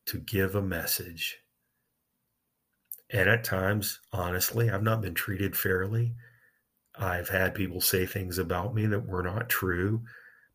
to 0.05 0.17
give 0.17 0.55
a 0.55 0.61
message 0.61 1.40
and 3.11 3.29
at 3.29 3.43
times, 3.43 3.99
honestly, 4.13 4.69
I've 4.69 4.83
not 4.83 5.01
been 5.01 5.13
treated 5.13 5.55
fairly. 5.55 6.13
I've 6.95 7.29
had 7.29 7.55
people 7.55 7.81
say 7.81 8.05
things 8.05 8.37
about 8.37 8.73
me 8.73 8.85
that 8.87 9.05
were 9.05 9.23
not 9.23 9.49
true. 9.49 10.01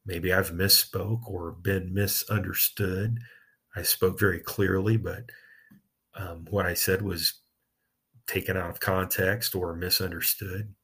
Maybe 0.05 0.33
I've 0.33 0.53
misspoke 0.53 1.29
or 1.29 1.53
been 1.53 1.93
misunderstood. 1.93 3.19
I 3.75 3.83
spoke 3.83 4.19
very 4.19 4.41
clearly, 4.41 4.97
but 4.97 5.31
um, 6.15 6.47
what 6.49 6.67
I 6.67 6.75
said 6.75 7.03
was 7.03 7.35
taken 8.27 8.57
out 8.57 8.71
of 8.71 8.81
context 8.81 9.55
or 9.55 9.75
misunderstood. 9.75 10.75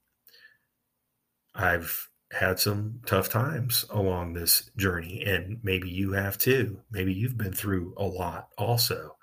I've 1.54 2.08
had 2.32 2.58
some 2.58 3.00
tough 3.06 3.28
times 3.28 3.84
along 3.90 4.32
this 4.32 4.70
journey, 4.76 5.22
and 5.22 5.58
maybe 5.62 5.88
you 5.88 6.12
have 6.12 6.38
too. 6.38 6.80
Maybe 6.90 7.12
you've 7.12 7.36
been 7.36 7.52
through 7.52 7.94
a 7.96 8.04
lot 8.04 8.48
also. 8.56 9.16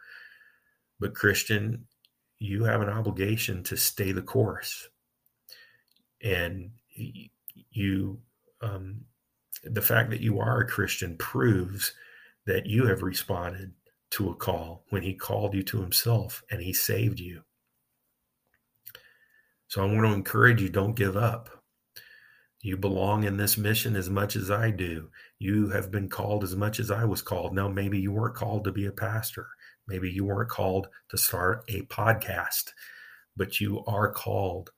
But, 1.00 1.15
Christian, 1.15 1.86
you 2.39 2.63
have 2.63 2.81
an 2.81 2.89
obligation 2.89 3.63
to 3.63 3.77
stay 3.77 4.12
the 4.12 4.22
course. 4.22 4.88
And 6.22 6.72
you, 7.72 8.19
um, 8.62 9.01
the 9.63 9.81
fact 9.81 10.10
that 10.10 10.22
you 10.22 10.39
are 10.39 10.62
a 10.62 10.67
Christian 10.67 11.17
proves 11.17 11.93
that 12.46 12.65
you 12.65 12.88
have 12.88 13.03
responded 13.03 13.74
to 14.12 14.29
a 14.29 14.36
call 14.36 14.86
when 14.89 15.03
He 15.03 15.13
called 15.13 15.53
you 15.53 15.63
to 15.63 15.81
Himself 15.81 16.41
and 16.50 16.62
He 16.62 16.74
saved 16.74 17.19
you. 17.19 17.43
So 19.67 19.84
I 19.84 19.86
want 19.86 20.08
to 20.08 20.13
encourage 20.13 20.62
you 20.62 20.69
don't 20.69 20.96
give 20.96 21.15
up. 21.15 21.50
You 22.62 22.75
belong 22.75 23.24
in 23.24 23.38
this 23.38 23.58
mission 23.58 23.96
as 23.96 24.10
much 24.10 24.36
as 24.36 24.50
I 24.51 24.72
do. 24.72 25.10
You 25.38 25.69
have 25.69 25.91
been 25.91 26.10
called 26.10 26.43
as 26.43 26.55
much 26.55 26.79
as 26.79 26.91
I 26.91 27.05
was 27.05 27.22
called. 27.22 27.53
Now, 27.53 27.69
maybe 27.69 28.00
you 28.00 28.12
weren't 28.12 28.36
called 28.36 28.65
to 28.65 28.72
be 28.72 28.86
a 28.86 28.91
pastor. 28.91 29.48
Maybe 29.89 30.10
you 30.10 30.25
weren't 30.25 30.50
called 30.50 30.88
to 31.10 31.17
start 31.17 31.63
a 31.67 31.81
podcast, 31.84 32.72
but 33.36 33.60
you 33.60 33.84
are 33.88 34.12
called 34.12 34.69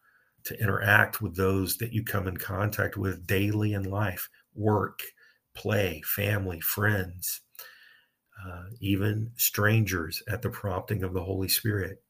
to 0.45 0.59
interact 0.59 1.21
with 1.21 1.35
those 1.35 1.77
that 1.77 1.93
you 1.93 2.03
come 2.03 2.27
in 2.27 2.37
contact 2.37 2.97
with 2.97 3.27
daily 3.27 3.73
in 3.73 3.83
life 3.83 4.29
work, 4.55 5.01
play, 5.53 6.01
family, 6.05 6.59
friends, 6.59 7.41
uh, 8.45 8.63
even 8.79 9.31
strangers 9.35 10.23
at 10.27 10.41
the 10.41 10.49
prompting 10.49 11.03
of 11.03 11.13
the 11.13 11.23
Holy 11.23 11.47
Spirit. 11.47 12.01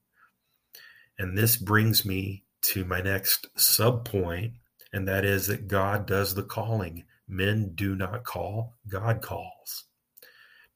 And 1.20 1.38
this 1.38 1.58
brings 1.58 2.06
me 2.06 2.46
to 2.62 2.86
my 2.86 3.02
next 3.02 3.48
sub 3.60 4.06
point, 4.06 4.54
and 4.94 5.08
that 5.08 5.26
is 5.26 5.48
that 5.48 5.68
God 5.68 6.06
does 6.06 6.34
the 6.34 6.44
calling. 6.44 7.04
Men 7.28 7.74
do 7.76 7.96
not 7.96 8.24
call, 8.24 8.76
God 8.88 9.22
calls. 9.22 9.86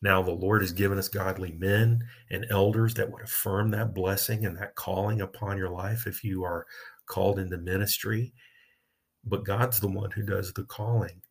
Now, 0.05 0.21
the 0.21 0.29
Lord 0.29 0.61
has 0.61 0.71
given 0.71 0.99
us 0.99 1.07
godly 1.07 1.53
men 1.53 2.07
and 2.29 2.45
elders 2.51 2.93
that 2.93 3.11
would 3.11 3.23
affirm 3.23 3.71
that 3.71 3.95
blessing 3.95 4.45
and 4.45 4.55
that 4.55 4.75
calling 4.75 5.19
upon 5.19 5.57
your 5.57 5.71
life 5.71 6.05
if 6.05 6.23
you 6.23 6.43
are 6.43 6.67
called 7.07 7.39
into 7.39 7.57
ministry. 7.57 8.31
But 9.23 9.45
God's 9.45 9.79
the 9.79 9.87
one 9.87 10.11
who 10.11 10.21
does 10.21 10.53
the 10.53 10.63
calling. 10.65 11.23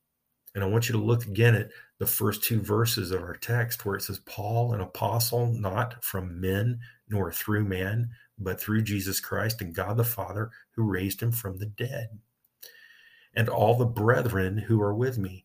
And 0.57 0.65
I 0.65 0.67
want 0.67 0.89
you 0.89 0.93
to 0.95 1.01
look 1.01 1.25
again 1.25 1.55
at 1.55 1.69
the 2.01 2.07
first 2.07 2.43
two 2.43 2.61
verses 2.61 3.13
of 3.13 3.23
our 3.23 3.37
text 3.37 3.87
where 3.87 3.95
it 3.95 4.03
says, 4.03 4.19
Paul, 4.27 4.73
an 4.73 4.81
apostle, 4.81 5.47
not 5.53 6.03
from 6.03 6.41
men 6.41 6.81
nor 7.09 7.31
through 7.31 7.67
man, 7.67 8.11
but 8.41 8.61
through 8.61 8.83
Jesus 8.83 9.21
Christ 9.21 9.61
and 9.61 9.73
God 9.73 9.97
the 9.97 10.03
Father 10.03 10.51
who 10.73 10.83
raised 10.83 11.23
him 11.23 11.31
from 11.31 11.59
the 11.59 11.67
dead. 11.67 12.09
And 13.37 13.49
all 13.49 13.77
the 13.77 13.87
brethren 13.87 14.59
who 14.59 14.83
are 14.83 14.97
with 14.97 15.17
me. 15.17 15.45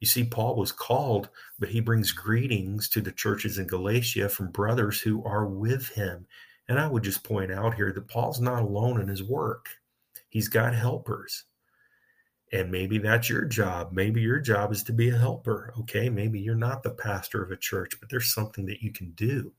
You 0.00 0.06
see, 0.06 0.24
Paul 0.24 0.56
was 0.56 0.70
called, 0.70 1.28
but 1.58 1.70
he 1.70 1.80
brings 1.80 2.12
greetings 2.12 2.88
to 2.90 3.00
the 3.00 3.12
churches 3.12 3.58
in 3.58 3.66
Galatia 3.66 4.28
from 4.28 4.50
brothers 4.50 5.00
who 5.00 5.24
are 5.24 5.46
with 5.46 5.88
him. 5.88 6.26
And 6.68 6.78
I 6.78 6.86
would 6.86 7.02
just 7.02 7.24
point 7.24 7.50
out 7.50 7.74
here 7.74 7.92
that 7.92 8.08
Paul's 8.08 8.40
not 8.40 8.62
alone 8.62 9.00
in 9.00 9.08
his 9.08 9.22
work, 9.22 9.68
he's 10.28 10.48
got 10.48 10.74
helpers. 10.74 11.44
And 12.50 12.70
maybe 12.70 12.96
that's 12.96 13.28
your 13.28 13.44
job. 13.44 13.92
Maybe 13.92 14.22
your 14.22 14.40
job 14.40 14.72
is 14.72 14.82
to 14.84 14.92
be 14.92 15.10
a 15.10 15.18
helper. 15.18 15.74
Okay. 15.80 16.08
Maybe 16.08 16.40
you're 16.40 16.54
not 16.54 16.82
the 16.82 16.90
pastor 16.90 17.42
of 17.42 17.50
a 17.50 17.56
church, 17.58 17.92
but 18.00 18.08
there's 18.08 18.32
something 18.32 18.64
that 18.66 18.80
you 18.80 18.90
can 18.90 19.10
do. 19.10 19.52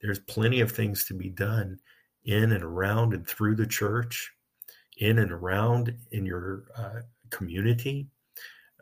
There's 0.00 0.18
plenty 0.18 0.60
of 0.60 0.72
things 0.72 1.04
to 1.04 1.14
be 1.14 1.28
done 1.28 1.78
in 2.24 2.50
and 2.50 2.64
around 2.64 3.14
and 3.14 3.26
through 3.26 3.54
the 3.54 3.66
church, 3.66 4.32
in 4.96 5.18
and 5.18 5.30
around 5.30 5.94
in 6.10 6.26
your 6.26 6.64
uh, 6.76 7.00
community 7.30 8.08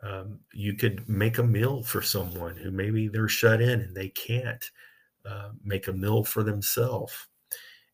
um, 0.03 0.39
you 0.53 0.73
could 0.75 1.07
make 1.09 1.37
a 1.37 1.43
meal 1.43 1.83
for 1.83 2.01
someone 2.01 2.55
who 2.55 2.71
maybe 2.71 3.07
they're 3.07 3.27
shut 3.27 3.61
in 3.61 3.81
and 3.81 3.95
they 3.95 4.09
can't 4.09 4.63
uh, 5.25 5.49
make 5.63 5.87
a 5.87 5.93
meal 5.93 6.23
for 6.23 6.43
themselves. 6.43 7.13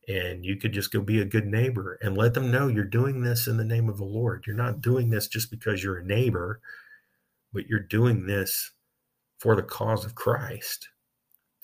And 0.08 0.44
you 0.44 0.58
could 0.58 0.74
just 0.74 0.92
go 0.92 1.00
be 1.00 1.22
a 1.22 1.26
good 1.26 1.46
neighbor 1.46 1.98
and 2.02 2.18
let 2.18 2.34
them 2.34 2.52
know 2.52 2.68
you're 2.68 2.84
doing 2.84 3.22
this 3.22 3.48
in 3.48 3.56
the 3.56 3.64
name 3.64 3.88
of 3.88 3.98
the 3.98 4.04
Lord. 4.04 4.44
You're 4.46 4.56
not 4.56 4.82
doing 4.82 5.10
this 5.10 5.28
just 5.28 5.50
because 5.50 5.82
you're 5.82 6.00
a 6.00 6.06
neighbor, 6.06 6.60
but 7.54 7.68
you're 7.68 7.80
doing 7.80 8.26
this 8.26 8.72
for 9.40 9.56
the 9.56 9.64
cause 9.64 10.04
of 10.04 10.16
Christ. 10.16 10.90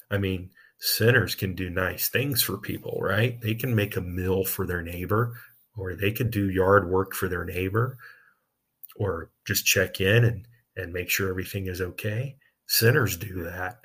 I 0.09 0.17
mean, 0.17 0.51
sinners 0.79 1.35
can 1.35 1.53
do 1.53 1.69
nice 1.69 2.07
things 2.07 2.41
for 2.41 2.57
people, 2.57 2.97
right? 3.01 3.39
They 3.41 3.55
can 3.55 3.75
make 3.75 3.97
a 3.97 4.01
meal 4.01 4.45
for 4.45 4.65
their 4.65 4.81
neighbor, 4.81 5.35
or 5.75 5.95
they 5.95 6.11
could 6.11 6.31
do 6.31 6.49
yard 6.49 6.89
work 6.89 7.13
for 7.13 7.27
their 7.27 7.43
neighbor, 7.43 7.97
or 8.95 9.31
just 9.45 9.65
check 9.65 10.01
in 10.01 10.23
and, 10.23 10.47
and 10.75 10.93
make 10.93 11.09
sure 11.09 11.29
everything 11.29 11.67
is 11.67 11.81
okay. 11.81 12.37
Sinners 12.67 13.17
do 13.17 13.43
that. 13.43 13.79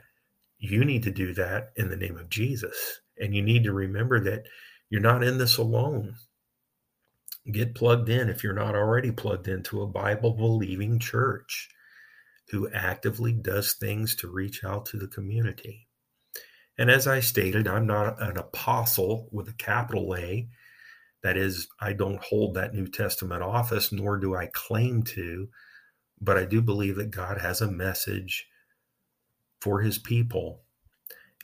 You 0.59 0.85
need 0.85 1.03
to 1.05 1.11
do 1.11 1.35
that 1.35 1.73
in 1.77 1.89
the 1.91 1.97
name 1.97 2.17
of 2.17 2.29
Jesus. 2.29 3.01
And 3.19 3.35
you 3.35 3.43
need 3.43 3.65
to 3.65 3.73
remember 3.73 4.21
that 4.25 4.45
you're 4.91 5.01
not 5.01 5.23
in 5.23 5.39
this 5.39 5.57
alone. 5.57 6.15
Get 7.51 7.75
plugged 7.75 8.09
in 8.09 8.29
if 8.29 8.43
you're 8.43 8.53
not 8.53 8.75
already 8.75 9.11
plugged 9.11 9.49
into 9.49 9.83
a 9.83 9.87
Bible 9.87 10.33
believing 10.33 10.99
church 10.99 11.69
who 12.51 12.71
actively 12.71 13.33
does 13.33 13.75
things 13.75 14.15
to 14.17 14.31
reach 14.31 14.65
out 14.65 14.87
to 14.87 14.97
the 14.97 15.09
community. 15.09 15.87
And 16.79 16.91
as 16.91 17.07
I 17.07 17.21
stated, 17.21 17.69
I'm 17.69 17.87
not 17.87 18.21
an 18.21 18.37
apostle 18.37 19.29
with 19.31 19.49
a 19.49 19.55
capital 19.55 20.15
A. 20.17 20.49
That 21.25 21.37
is, 21.39 21.67
I 21.81 21.95
don't 21.95 22.23
hold 22.23 22.55
that 22.55 22.75
New 22.75 22.87
Testament 22.87 23.43
office, 23.43 23.91
nor 23.91 24.19
do 24.19 24.37
I 24.37 24.51
claim 24.53 25.03
to, 25.05 25.49
but 26.21 26.37
I 26.37 26.45
do 26.45 26.61
believe 26.61 26.97
that 26.97 27.11
God 27.11 27.41
has 27.41 27.61
a 27.61 27.71
message 27.71 28.47
for 29.61 29.81
his 29.81 29.99
people. 29.99 30.61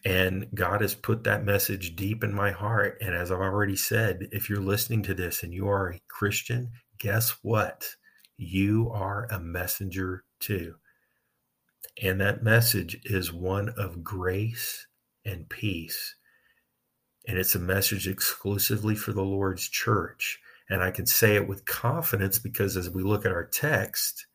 And 0.05 0.49
God 0.55 0.83
has 0.83 0.95
put 0.95 1.25
that 1.25 1.45
message 1.45 1.97
deep 1.97 2.23
in 2.23 2.35
my 2.35 2.51
heart. 2.51 2.99
And 3.01 3.15
as 3.15 3.33
I've 3.33 3.41
already 3.41 3.77
said, 3.77 4.29
if 4.33 4.49
you're 4.49 4.61
listening 4.61 5.03
to 5.05 5.15
this 5.15 5.43
and 5.43 5.53
you 5.53 5.67
are 5.69 5.91
a 5.91 6.01
Christian, 6.09 6.73
guess 6.99 7.37
what? 7.43 7.97
You 8.37 8.91
are 8.93 9.27
a 9.31 9.41
messenger 9.41 10.25
too. 10.41 10.75
And 12.03 12.21
that 12.21 12.43
message 12.43 13.01
is 13.05 13.33
one 13.33 13.71
of 13.77 14.05
grace 14.05 14.87
and 15.25 15.49
peace. 15.49 16.17
And 17.27 17.39
it's 17.39 17.55
a 17.55 17.61
message 17.61 18.09
exclusively 18.09 18.95
for 18.95 19.13
the 19.13 19.23
Lord's 19.23 19.69
church. 19.69 20.41
And 20.69 20.83
I 20.83 20.91
can 20.91 21.07
say 21.07 21.37
it 21.37 21.49
with 21.49 21.65
confidence 21.65 22.39
because 22.39 22.77
as 22.77 22.89
we 22.89 23.03
look 23.03 23.27
at 23.27 23.33
our 23.33 23.45
text, 23.45 24.27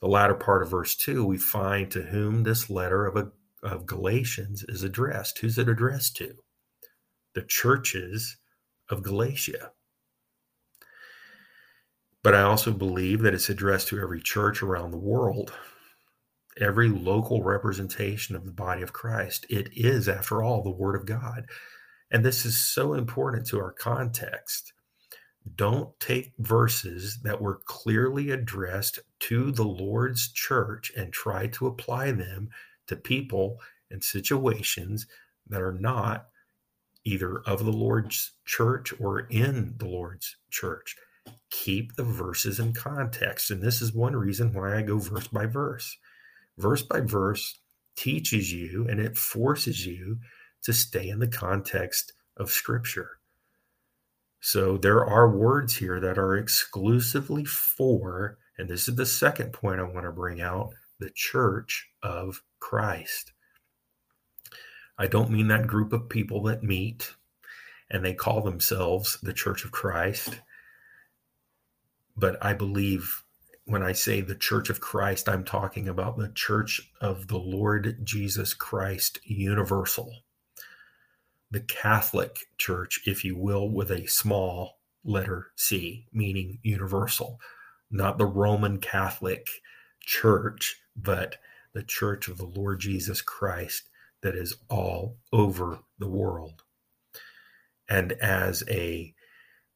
the 0.00 0.08
latter 0.08 0.34
part 0.34 0.62
of 0.62 0.70
verse 0.70 0.96
2, 0.96 1.24
we 1.24 1.38
find 1.38 1.90
to 1.90 2.02
whom 2.02 2.42
this 2.42 2.70
letter 2.70 3.06
of, 3.06 3.16
a, 3.16 3.30
of 3.66 3.86
Galatians 3.86 4.64
is 4.68 4.82
addressed. 4.82 5.38
Who's 5.38 5.58
it 5.58 5.68
addressed 5.68 6.16
to? 6.16 6.34
The 7.34 7.42
churches 7.42 8.36
of 8.88 9.02
Galatia. 9.02 9.72
But 12.22 12.34
I 12.34 12.42
also 12.42 12.72
believe 12.72 13.22
that 13.22 13.34
it's 13.34 13.48
addressed 13.48 13.88
to 13.88 14.00
every 14.00 14.20
church 14.20 14.62
around 14.62 14.90
the 14.90 14.98
world 14.98 15.52
every 16.60 16.88
local 16.88 17.42
representation 17.42 18.34
of 18.34 18.44
the 18.44 18.52
body 18.52 18.82
of 18.82 18.92
Christ. 18.92 19.46
It 19.48 19.70
is, 19.74 20.08
after 20.08 20.42
all, 20.42 20.62
the 20.62 20.70
Word 20.70 20.96
of 20.96 21.06
God. 21.06 21.46
And 22.10 22.24
this 22.24 22.44
is 22.44 22.56
so 22.56 22.94
important 22.94 23.46
to 23.48 23.58
our 23.58 23.72
context. 23.72 24.72
Don't 25.56 25.98
take 26.00 26.32
verses 26.38 27.20
that 27.22 27.40
were 27.40 27.60
clearly 27.64 28.30
addressed 28.30 29.00
to 29.20 29.50
the 29.52 29.64
Lord's 29.64 30.30
church 30.32 30.92
and 30.96 31.12
try 31.12 31.46
to 31.48 31.66
apply 31.66 32.12
them 32.12 32.50
to 32.86 32.96
people 32.96 33.58
and 33.90 34.02
situations 34.02 35.06
that 35.48 35.62
are 35.62 35.72
not 35.72 36.28
either 37.04 37.38
of 37.46 37.64
the 37.64 37.72
Lord's 37.72 38.32
church 38.44 38.92
or 39.00 39.20
in 39.20 39.74
the 39.78 39.86
Lord's 39.86 40.36
church. 40.50 40.96
Keep 41.50 41.96
the 41.96 42.04
verses 42.04 42.58
in 42.60 42.74
context. 42.74 43.50
And 43.50 43.62
this 43.62 43.80
is 43.80 43.92
one 43.94 44.16
reason 44.16 44.52
why 44.52 44.76
I 44.76 44.82
go 44.82 44.98
verse 44.98 45.28
by 45.28 45.46
verse 45.46 45.96
verse 46.58 46.82
by 46.82 47.00
verse 47.00 47.60
teaches 47.96 48.52
you 48.52 48.86
and 48.88 49.00
it 49.00 49.16
forces 49.16 49.86
you 49.86 50.18
to 50.62 50.72
stay 50.72 51.08
in 51.08 51.18
the 51.18 51.28
context 51.28 52.12
of 52.36 52.50
Scripture. 52.50 53.18
So 54.40 54.76
there 54.76 55.04
are 55.04 55.30
words 55.30 55.76
here 55.76 55.98
that 56.00 56.18
are 56.18 56.36
exclusively 56.36 57.44
for, 57.44 58.38
and 58.56 58.68
this 58.68 58.88
is 58.88 58.96
the 58.96 59.06
second 59.06 59.52
point 59.52 59.80
I 59.80 59.84
want 59.84 60.06
to 60.06 60.12
bring 60.12 60.40
out 60.40 60.70
the 61.00 61.10
church 61.10 61.88
of 62.02 62.42
Christ. 62.60 63.32
I 64.98 65.06
don't 65.06 65.30
mean 65.30 65.48
that 65.48 65.66
group 65.66 65.92
of 65.92 66.08
people 66.08 66.42
that 66.44 66.62
meet 66.62 67.14
and 67.90 68.04
they 68.04 68.14
call 68.14 68.42
themselves 68.42 69.18
the 69.22 69.32
church 69.32 69.64
of 69.64 69.70
Christ, 69.70 70.40
but 72.16 72.44
I 72.44 72.52
believe 72.52 73.24
when 73.64 73.82
I 73.82 73.92
say 73.92 74.20
the 74.20 74.34
church 74.34 74.70
of 74.70 74.80
Christ, 74.80 75.28
I'm 75.28 75.44
talking 75.44 75.88
about 75.88 76.16
the 76.16 76.30
church 76.30 76.80
of 77.00 77.28
the 77.28 77.38
Lord 77.38 77.98
Jesus 78.02 78.54
Christ 78.54 79.20
universal. 79.24 80.12
The 81.50 81.60
Catholic 81.60 82.46
Church, 82.58 83.00
if 83.06 83.24
you 83.24 83.36
will, 83.36 83.70
with 83.70 83.90
a 83.90 84.06
small 84.06 84.78
letter 85.04 85.48
C, 85.56 86.06
meaning 86.12 86.58
universal, 86.62 87.40
not 87.90 88.18
the 88.18 88.26
Roman 88.26 88.78
Catholic 88.78 89.48
Church, 90.00 90.76
but 90.94 91.36
the 91.72 91.82
church 91.82 92.28
of 92.28 92.38
the 92.38 92.46
Lord 92.46 92.80
Jesus 92.80 93.22
Christ 93.22 93.88
that 94.22 94.34
is 94.34 94.56
all 94.68 95.16
over 95.32 95.78
the 95.98 96.08
world. 96.08 96.62
And 97.88 98.12
as 98.12 98.62
a 98.68 99.14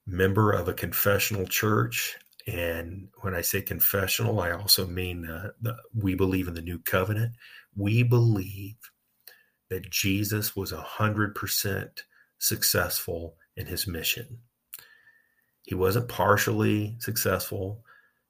member 0.07 0.53
of 0.53 0.69
a 0.69 0.75
confessional 0.75 1.47
church, 1.47 2.17
and 2.47 3.09
when 3.21 3.35
I 3.35 3.41
say 3.41 3.63
confessional, 3.63 4.41
I 4.41 4.51
also 4.51 4.87
mean 4.87 5.27
uh, 5.27 5.51
the, 5.61 5.77
we 5.95 6.15
believe 6.15 6.49
in 6.49 6.55
the 6.55 6.61
new 6.61 6.81
covenant. 6.81 7.35
We 7.77 8.03
believe 8.03 8.77
that 9.73 9.89
Jesus 9.89 10.55
was 10.55 10.71
100% 10.71 11.89
successful 12.39 13.37
in 13.57 13.65
his 13.65 13.87
mission. 13.87 14.41
He 15.63 15.75
wasn't 15.75 16.11
partially 16.11 16.97
successful. 16.99 17.83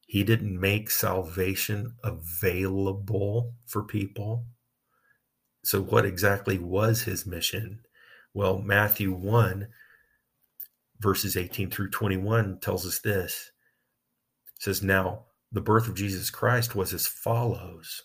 He 0.06 0.22
didn't 0.22 0.60
make 0.60 0.88
salvation 0.88 1.96
available 2.04 3.54
for 3.66 3.82
people. 3.82 4.44
So, 5.64 5.82
what 5.82 6.06
exactly 6.06 6.60
was 6.60 7.02
his 7.02 7.26
mission? 7.26 7.80
Well, 8.32 8.58
Matthew 8.58 9.12
1, 9.12 9.66
verses 11.00 11.36
18 11.36 11.72
through 11.72 11.90
21 11.90 12.60
tells 12.60 12.86
us 12.86 13.00
this 13.00 13.50
says, 14.60 14.80
Now 14.80 15.24
the 15.50 15.60
birth 15.60 15.88
of 15.88 15.96
Jesus 15.96 16.30
Christ 16.30 16.76
was 16.76 16.94
as 16.94 17.08
follows. 17.08 18.04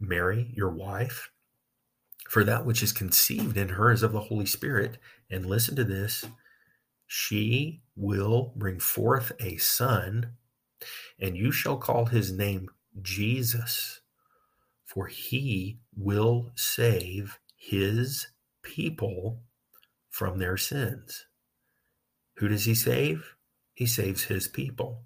Mary, 0.00 0.52
your 0.54 0.70
wife, 0.70 1.30
for 2.28 2.44
that 2.44 2.66
which 2.66 2.82
is 2.82 2.92
conceived 2.92 3.56
in 3.56 3.70
her 3.70 3.90
is 3.92 4.02
of 4.02 4.12
the 4.12 4.20
Holy 4.20 4.46
Spirit. 4.46 4.98
And 5.30 5.46
listen 5.46 5.76
to 5.76 5.84
this 5.84 6.24
she 7.06 7.82
will 7.94 8.52
bring 8.56 8.80
forth 8.80 9.32
a 9.40 9.56
son, 9.58 10.32
and 11.20 11.36
you 11.36 11.52
shall 11.52 11.76
call 11.76 12.06
his 12.06 12.32
name 12.32 12.68
Jesus, 13.00 14.00
for 14.84 15.06
he 15.06 15.78
will 15.96 16.50
save 16.56 17.38
his 17.56 18.28
people 18.62 19.42
from 20.10 20.38
their 20.38 20.56
sins. 20.56 21.26
Who 22.36 22.48
does 22.48 22.64
he 22.64 22.74
save? 22.74 23.36
He 23.74 23.86
saves 23.86 24.24
his 24.24 24.48
people. 24.48 25.02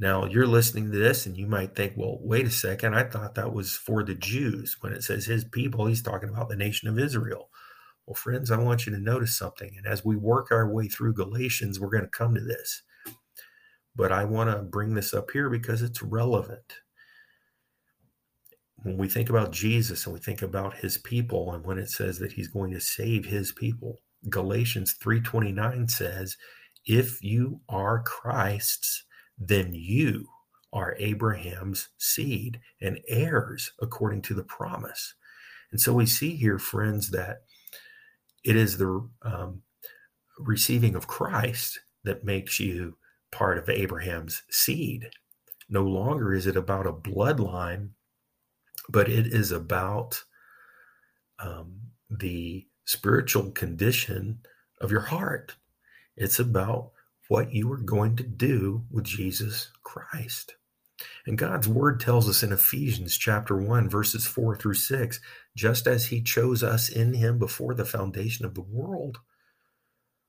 Now, 0.00 0.26
you're 0.26 0.46
listening 0.46 0.92
to 0.92 0.98
this 0.98 1.26
and 1.26 1.36
you 1.36 1.46
might 1.46 1.74
think, 1.74 1.94
well, 1.96 2.18
wait 2.20 2.46
a 2.46 2.50
second. 2.50 2.94
I 2.94 3.02
thought 3.02 3.34
that 3.34 3.52
was 3.52 3.72
for 3.72 4.04
the 4.04 4.14
Jews. 4.14 4.76
When 4.80 4.92
it 4.92 5.02
says 5.02 5.26
his 5.26 5.44
people, 5.44 5.86
he's 5.86 6.02
talking 6.02 6.28
about 6.28 6.48
the 6.48 6.56
nation 6.56 6.88
of 6.88 6.98
Israel. 6.98 7.50
Well, 8.06 8.14
friends, 8.14 8.50
I 8.50 8.58
want 8.58 8.86
you 8.86 8.92
to 8.92 9.00
notice 9.00 9.36
something. 9.36 9.74
And 9.76 9.86
as 9.86 10.04
we 10.04 10.16
work 10.16 10.52
our 10.52 10.70
way 10.70 10.86
through 10.86 11.14
Galatians, 11.14 11.80
we're 11.80 11.90
going 11.90 12.04
to 12.04 12.08
come 12.08 12.34
to 12.36 12.40
this. 12.40 12.82
But 13.96 14.12
I 14.12 14.24
want 14.24 14.50
to 14.50 14.62
bring 14.62 14.94
this 14.94 15.12
up 15.12 15.32
here 15.32 15.50
because 15.50 15.82
it's 15.82 16.00
relevant. 16.00 16.74
When 18.84 18.96
we 18.96 19.08
think 19.08 19.28
about 19.28 19.50
Jesus 19.50 20.06
and 20.06 20.14
we 20.14 20.20
think 20.20 20.42
about 20.42 20.76
his 20.76 20.96
people 20.98 21.52
and 21.52 21.66
when 21.66 21.78
it 21.78 21.90
says 21.90 22.20
that 22.20 22.32
he's 22.32 22.46
going 22.46 22.70
to 22.70 22.80
save 22.80 23.26
his 23.26 23.50
people, 23.50 24.00
Galatians 24.30 24.94
3:29 24.94 25.88
says, 25.88 26.36
"If 26.86 27.22
you 27.22 27.60
are 27.68 28.04
Christ's, 28.04 29.04
then 29.38 29.74
you 29.74 30.28
are 30.72 30.96
Abraham's 30.98 31.88
seed 31.98 32.60
and 32.80 33.00
heirs 33.08 33.72
according 33.80 34.22
to 34.22 34.34
the 34.34 34.42
promise. 34.42 35.14
And 35.70 35.80
so 35.80 35.92
we 35.92 36.06
see 36.06 36.36
here, 36.36 36.58
friends, 36.58 37.10
that 37.10 37.42
it 38.44 38.56
is 38.56 38.78
the 38.78 39.08
um, 39.22 39.62
receiving 40.38 40.94
of 40.94 41.06
Christ 41.06 41.80
that 42.04 42.24
makes 42.24 42.60
you 42.60 42.96
part 43.30 43.58
of 43.58 43.68
Abraham's 43.68 44.42
seed. 44.50 45.10
No 45.68 45.82
longer 45.82 46.32
is 46.32 46.46
it 46.46 46.56
about 46.56 46.86
a 46.86 46.92
bloodline, 46.92 47.90
but 48.88 49.08
it 49.08 49.26
is 49.26 49.52
about 49.52 50.22
um, 51.38 51.80
the 52.10 52.66
spiritual 52.86 53.50
condition 53.50 54.40
of 54.80 54.90
your 54.90 55.02
heart. 55.02 55.56
It's 56.16 56.38
about 56.38 56.92
what 57.28 57.52
you 57.52 57.70
are 57.72 57.78
going 57.78 58.16
to 58.16 58.22
do 58.22 58.84
with 58.90 59.04
Jesus 59.04 59.70
Christ. 59.82 60.54
And 61.26 61.38
God's 61.38 61.68
word 61.68 62.00
tells 62.00 62.28
us 62.28 62.42
in 62.42 62.52
Ephesians 62.52 63.16
chapter 63.16 63.56
1, 63.56 63.88
verses 63.88 64.26
4 64.26 64.56
through 64.56 64.74
6 64.74 65.20
just 65.56 65.86
as 65.86 66.06
he 66.06 66.22
chose 66.22 66.62
us 66.62 66.88
in 66.88 67.14
him 67.14 67.38
before 67.38 67.74
the 67.74 67.84
foundation 67.84 68.44
of 68.44 68.54
the 68.54 68.62
world, 68.62 69.18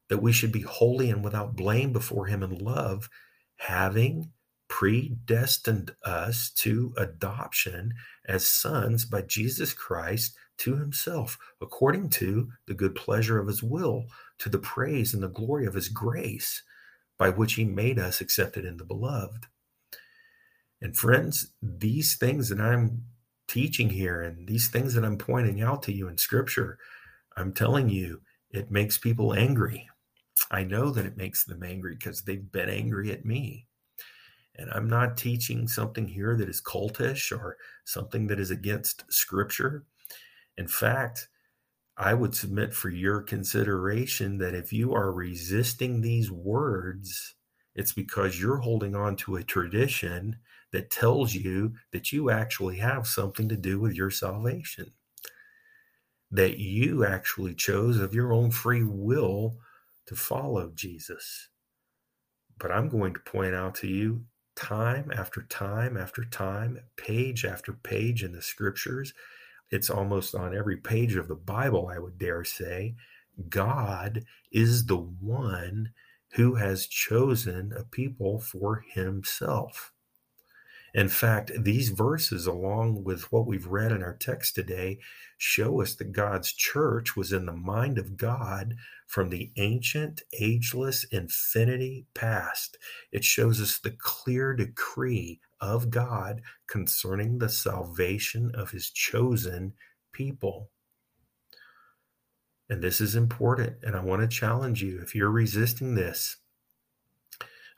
that 0.09 0.21
we 0.21 0.31
should 0.31 0.51
be 0.51 0.61
holy 0.61 1.09
and 1.09 1.23
without 1.23 1.55
blame 1.55 1.93
before 1.93 2.25
him 2.25 2.43
in 2.43 2.57
love, 2.57 3.09
having 3.57 4.31
predestined 4.67 5.95
us 6.03 6.51
to 6.51 6.93
adoption 6.97 7.93
as 8.27 8.47
sons 8.47 9.05
by 9.05 9.21
Jesus 9.21 9.73
Christ 9.73 10.35
to 10.59 10.77
himself, 10.77 11.37
according 11.61 12.09
to 12.09 12.49
the 12.67 12.73
good 12.73 12.95
pleasure 12.95 13.39
of 13.39 13.47
his 13.47 13.63
will, 13.63 14.05
to 14.39 14.49
the 14.49 14.59
praise 14.59 15.13
and 15.13 15.23
the 15.23 15.27
glory 15.27 15.65
of 15.65 15.73
his 15.73 15.89
grace, 15.89 16.61
by 17.19 17.29
which 17.29 17.53
he 17.53 17.65
made 17.65 17.99
us 17.99 18.21
accepted 18.21 18.65
in 18.65 18.77
the 18.77 18.85
beloved. 18.85 19.45
And 20.81 20.95
friends, 20.95 21.51
these 21.61 22.15
things 22.15 22.49
that 22.49 22.61
I'm 22.61 23.03
teaching 23.47 23.89
here 23.89 24.21
and 24.21 24.47
these 24.47 24.69
things 24.69 24.93
that 24.93 25.03
I'm 25.03 25.17
pointing 25.17 25.61
out 25.61 25.83
to 25.83 25.93
you 25.93 26.07
in 26.07 26.17
scripture, 26.17 26.79
I'm 27.35 27.51
telling 27.51 27.89
you, 27.89 28.21
it 28.49 28.71
makes 28.71 28.97
people 28.97 29.33
angry. 29.33 29.87
I 30.49 30.63
know 30.63 30.89
that 30.91 31.05
it 31.05 31.17
makes 31.17 31.43
them 31.43 31.61
angry 31.61 31.95
because 31.95 32.21
they've 32.21 32.51
been 32.51 32.69
angry 32.69 33.11
at 33.11 33.25
me. 33.25 33.67
And 34.55 34.69
I'm 34.71 34.89
not 34.89 35.17
teaching 35.17 35.67
something 35.67 36.07
here 36.07 36.35
that 36.37 36.49
is 36.49 36.61
cultish 36.61 37.37
or 37.37 37.57
something 37.83 38.27
that 38.27 38.39
is 38.39 38.51
against 38.51 39.03
scripture. 39.11 39.83
In 40.57 40.67
fact, 40.67 41.27
I 42.01 42.13
would 42.13 42.33
submit 42.33 42.73
for 42.73 42.89
your 42.89 43.21
consideration 43.21 44.37
that 44.37 44.55
if 44.55 44.71
you 44.71 44.93
are 44.93 45.11
resisting 45.11 45.99
these 45.99 46.31
words, 46.31 47.35
it's 47.75 47.91
because 47.91 48.39
you're 48.39 48.59
holding 48.59 48.95
on 48.95 49.17
to 49.17 49.35
a 49.35 49.43
tradition 49.43 50.37
that 50.71 50.91
tells 50.91 51.35
you 51.35 51.73
that 51.91 52.13
you 52.13 52.29
actually 52.29 52.77
have 52.77 53.05
something 53.05 53.49
to 53.49 53.57
do 53.57 53.81
with 53.81 53.95
your 53.95 54.11
salvation, 54.11 54.93
that 56.31 56.57
you 56.57 57.03
actually 57.03 57.53
chose 57.53 57.99
of 57.99 58.13
your 58.13 58.31
own 58.31 58.51
free 58.51 58.83
will 58.83 59.57
to 60.05 60.15
follow 60.15 60.71
Jesus. 60.73 61.49
But 62.57 62.71
I'm 62.71 62.87
going 62.87 63.13
to 63.13 63.19
point 63.19 63.55
out 63.55 63.75
to 63.75 63.87
you 63.87 64.23
time 64.55 65.11
after 65.13 65.41
time 65.41 65.97
after 65.97 66.23
time, 66.23 66.79
page 66.95 67.43
after 67.43 67.73
page 67.73 68.23
in 68.23 68.31
the 68.31 68.41
scriptures 68.41 69.13
it's 69.71 69.89
almost 69.89 70.35
on 70.35 70.55
every 70.55 70.77
page 70.77 71.15
of 71.15 71.27
the 71.27 71.35
Bible, 71.35 71.89
I 71.93 71.99
would 71.99 72.17
dare 72.17 72.43
say, 72.43 72.95
God 73.49 74.25
is 74.51 74.85
the 74.85 74.97
one 74.97 75.91
who 76.33 76.55
has 76.55 76.87
chosen 76.87 77.73
a 77.73 77.83
people 77.83 78.39
for 78.39 78.83
himself. 78.93 79.93
In 80.93 81.09
fact, 81.09 81.51
these 81.57 81.89
verses, 81.89 82.47
along 82.47 83.03
with 83.03 83.31
what 83.31 83.45
we've 83.45 83.67
read 83.67 83.91
in 83.91 84.01
our 84.01 84.15
text 84.15 84.55
today, 84.55 84.99
show 85.37 85.81
us 85.81 85.95
that 85.95 86.11
God's 86.11 86.51
church 86.51 87.15
was 87.15 87.31
in 87.31 87.45
the 87.45 87.53
mind 87.53 87.97
of 87.97 88.17
God 88.17 88.75
from 89.05 89.29
the 89.29 89.51
ancient, 89.57 90.23
ageless 90.39 91.03
infinity 91.05 92.07
past. 92.13 92.77
It 93.11 93.23
shows 93.23 93.61
us 93.61 93.77
the 93.77 93.91
clear 93.91 94.53
decree 94.53 95.39
of 95.61 95.89
God 95.89 96.41
concerning 96.67 97.37
the 97.37 97.49
salvation 97.49 98.51
of 98.53 98.71
his 98.71 98.89
chosen 98.89 99.73
people. 100.11 100.69
And 102.69 102.83
this 102.83 103.01
is 103.01 103.15
important. 103.15 103.77
And 103.83 103.95
I 103.95 104.01
want 104.01 104.21
to 104.21 104.27
challenge 104.27 104.83
you 104.83 104.99
if 105.01 105.15
you're 105.15 105.31
resisting 105.31 105.95
this, 105.95 106.37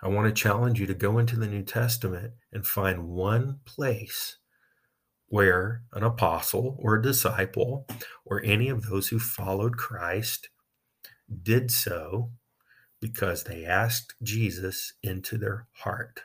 I 0.04 0.08
want 0.08 0.28
to 0.28 0.42
challenge 0.42 0.80
you 0.80 0.88
to 0.88 0.96
go 0.96 1.20
into 1.20 1.38
the 1.38 1.48
New 1.48 1.64
Testament 1.64 2.34
and 2.52 2.66
find 2.66 3.10
one 3.10 3.60
place 3.66 4.38
where 5.28 5.84
an 5.94 6.04
apostle 6.04 6.76
or 6.80 6.96
a 6.96 7.02
disciple 7.02 7.88
or 8.26 8.44
any 8.44 8.68
of 8.68 8.84
those 8.84 9.10
who 9.10 9.20
followed 9.20 9.78
Christ 9.78 10.50
did 11.44 11.72
so 11.72 12.32
because 13.00 13.44
they 13.44 13.64
asked 13.64 14.16
Jesus 14.24 14.94
into 15.04 15.38
their 15.38 15.68
heart. 15.72 16.24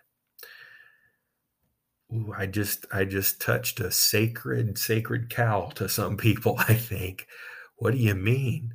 Ooh, 2.12 2.32
I 2.36 2.46
just 2.46 2.86
I 2.92 3.04
just 3.04 3.40
touched 3.40 3.80
a 3.80 3.90
sacred 3.90 4.78
sacred 4.78 5.28
cow 5.28 5.70
to 5.74 5.88
some 5.88 6.16
people, 6.16 6.56
I 6.68 6.74
think. 6.74 7.26
What 7.76 7.92
do 7.92 7.98
you 7.98 8.14
mean? 8.14 8.74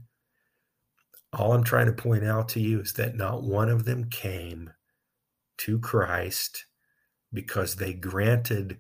All 1.34 1.54
I'm 1.54 1.64
trying 1.64 1.88
to 1.88 1.94
point 1.94 2.26
out 2.26 2.50
to 2.50 2.60
you 2.60 2.82
is 2.82 2.94
that 2.94 3.16
not 3.16 3.44
one 3.44 3.70
of 3.70 3.86
them 3.86 4.10
came 4.10 4.72
to 5.62 5.80
Christ 5.80 6.66
because 7.34 7.76
they 7.76 7.94
granted 7.94 8.80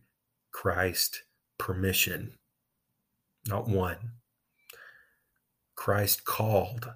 Christ 0.51 1.23
permission. 1.57 2.33
Not 3.47 3.67
one. 3.67 4.13
Christ 5.75 6.25
called 6.25 6.91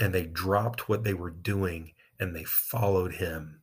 and 0.00 0.12
they 0.12 0.24
dropped 0.24 0.88
what 0.88 1.04
they 1.04 1.14
were 1.14 1.30
doing 1.30 1.92
and 2.18 2.34
they 2.34 2.44
followed 2.44 3.14
him. 3.14 3.62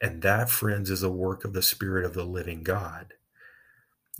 And 0.00 0.22
that, 0.22 0.50
friends, 0.50 0.90
is 0.90 1.02
a 1.02 1.10
work 1.10 1.44
of 1.44 1.52
the 1.52 1.62
Spirit 1.62 2.04
of 2.04 2.14
the 2.14 2.24
living 2.24 2.62
God. 2.62 3.14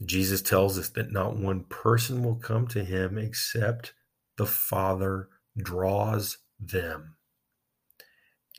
Jesus 0.05 0.42
tells 0.42 0.79
us 0.79 0.88
that 0.90 1.12
not 1.12 1.37
one 1.37 1.64
person 1.64 2.22
will 2.22 2.37
come 2.37 2.66
to 2.68 2.85
him 2.85 3.18
except 3.18 3.94
the 4.37 4.46
Father 4.46 5.29
draws 5.57 6.38
them. 6.59 7.16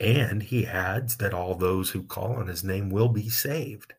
And 0.00 0.42
he 0.42 0.66
adds 0.66 1.18
that 1.18 1.34
all 1.34 1.54
those 1.54 1.90
who 1.90 2.02
call 2.02 2.32
on 2.32 2.48
his 2.48 2.64
name 2.64 2.90
will 2.90 3.08
be 3.08 3.28
saved. 3.28 3.94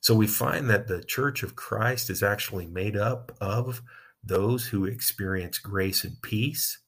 So 0.00 0.14
we 0.14 0.26
find 0.26 0.70
that 0.70 0.86
the 0.86 1.02
church 1.02 1.42
of 1.42 1.56
Christ 1.56 2.10
is 2.10 2.22
actually 2.22 2.66
made 2.66 2.96
up 2.96 3.36
of 3.40 3.82
those 4.22 4.66
who 4.66 4.84
experience 4.84 5.58
grace 5.58 6.04
and 6.04 6.20
peace. 6.22 6.78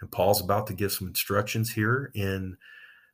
And 0.00 0.10
Paul's 0.10 0.40
about 0.40 0.66
to 0.68 0.74
give 0.74 0.92
some 0.92 1.08
instructions 1.08 1.72
here 1.72 2.10
in 2.14 2.56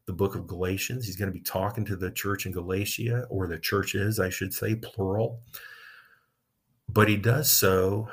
the 0.07 0.13
book 0.13 0.35
of 0.35 0.47
Galatians. 0.47 1.07
He's 1.07 1.17
going 1.17 1.31
to 1.31 1.39
be 1.39 1.43
talking 1.45 1.85
to 1.87 1.97
the 1.97 2.11
church 2.11 2.47
in 2.47 2.53
Galatia, 2.53 3.27
or 3.29 3.47
the 3.47 3.59
churches, 3.59 4.21
I 4.21 4.29
should 4.29 4.55
say, 4.55 4.77
plural. 4.77 5.41
But 6.89 7.09
he 7.09 7.17
does 7.17 7.51
so 7.51 8.09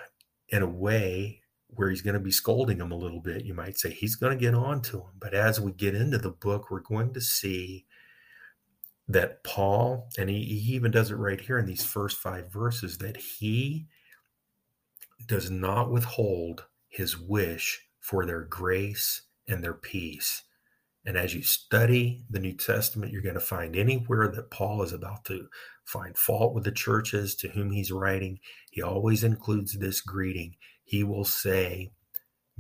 in 0.49 0.63
a 0.63 0.67
way 0.67 1.42
where 1.75 1.89
he's 1.89 2.01
going 2.01 2.13
to 2.15 2.19
be 2.19 2.31
scolding 2.31 2.77
them 2.77 2.91
a 2.91 2.97
little 2.97 3.21
bit. 3.21 3.45
You 3.45 3.53
might 3.53 3.77
say 3.77 3.91
he's 3.91 4.15
going 4.15 4.37
to 4.37 4.41
get 4.41 4.53
on 4.55 4.81
to 4.83 4.97
them. 4.97 5.11
But 5.19 5.33
as 5.33 5.59
we 5.59 5.71
get 5.71 5.95
into 5.95 6.17
the 6.17 6.31
book, 6.31 6.69
we're 6.69 6.79
going 6.81 7.13
to 7.13 7.21
see 7.21 7.85
that 9.07 9.43
Paul, 9.43 10.09
and 10.17 10.29
he, 10.29 10.43
he 10.43 10.73
even 10.73 10.91
does 10.91 11.11
it 11.11 11.15
right 11.15 11.39
here 11.39 11.57
in 11.57 11.65
these 11.65 11.85
first 11.85 12.17
five 12.17 12.51
verses, 12.51 12.97
that 12.99 13.17
he 13.17 13.87
does 15.25 15.49
not 15.49 15.91
withhold 15.91 16.65
his 16.87 17.19
wish 17.19 17.81
for 17.99 18.25
their 18.25 18.41
grace 18.41 19.23
and 19.47 19.63
their 19.63 19.73
peace. 19.73 20.43
And 21.05 21.17
as 21.17 21.33
you 21.33 21.41
study 21.41 22.23
the 22.29 22.39
New 22.39 22.53
Testament, 22.53 23.11
you're 23.11 23.21
going 23.21 23.33
to 23.33 23.41
find 23.41 23.75
anywhere 23.75 24.29
that 24.29 24.51
Paul 24.51 24.81
is 24.83 24.93
about 24.93 25.25
to 25.25 25.47
find 25.85 26.17
fault 26.17 26.53
with 26.53 26.63
the 26.63 26.71
churches 26.71 27.35
to 27.35 27.49
whom 27.49 27.71
he's 27.71 27.91
writing, 27.91 28.39
he 28.71 28.81
always 28.81 29.23
includes 29.23 29.77
this 29.77 29.99
greeting 29.99 30.55
he 30.93 31.03
will 31.03 31.25
say, 31.25 31.91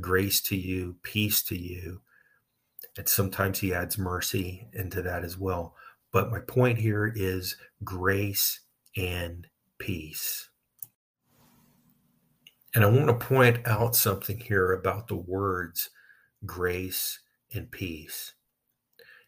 Grace 0.01 0.41
to 0.41 0.55
you, 0.55 0.95
peace 1.03 1.43
to 1.43 1.55
you. 1.55 2.01
And 2.97 3.07
sometimes 3.07 3.59
he 3.59 3.75
adds 3.75 3.99
mercy 3.99 4.69
into 4.73 5.03
that 5.03 5.23
as 5.23 5.37
well. 5.37 5.75
But 6.11 6.31
my 6.31 6.39
point 6.39 6.79
here 6.79 7.13
is 7.15 7.55
grace 7.83 8.61
and 8.97 9.45
peace. 9.77 10.49
And 12.73 12.83
I 12.83 12.87
want 12.87 13.07
to 13.07 13.23
point 13.23 13.67
out 13.67 13.95
something 13.95 14.39
here 14.39 14.71
about 14.71 15.07
the 15.07 15.15
words 15.15 15.91
grace 16.43 17.19
and 17.53 17.69
peace. 17.69 18.33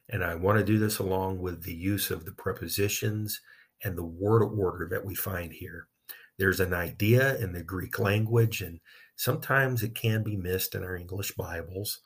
And 0.10 0.24
I 0.24 0.34
want 0.34 0.58
to 0.58 0.66
do 0.66 0.80
this 0.80 0.98
along 0.98 1.42
with 1.42 1.62
the 1.62 1.76
use 1.76 2.10
of 2.10 2.26
the 2.26 2.32
prepositions 2.32 3.40
and 3.84 3.96
the 3.96 4.04
word 4.04 4.42
order 4.44 4.88
that 4.90 5.06
we 5.06 5.14
find 5.14 5.54
here. 5.54 5.90
There's 6.38 6.60
an 6.60 6.74
idea 6.74 7.38
in 7.38 7.54
the 7.54 7.64
Greek 7.64 7.98
language, 8.00 8.62
and 8.62 8.80
sometimes 9.16 9.84
it 9.84 9.96
can 9.96 10.24
be 10.24 10.36
missed 10.36 10.76
in 10.76 10.84
our 10.84 10.96
English 10.96 11.34
Bibles. 11.36 12.02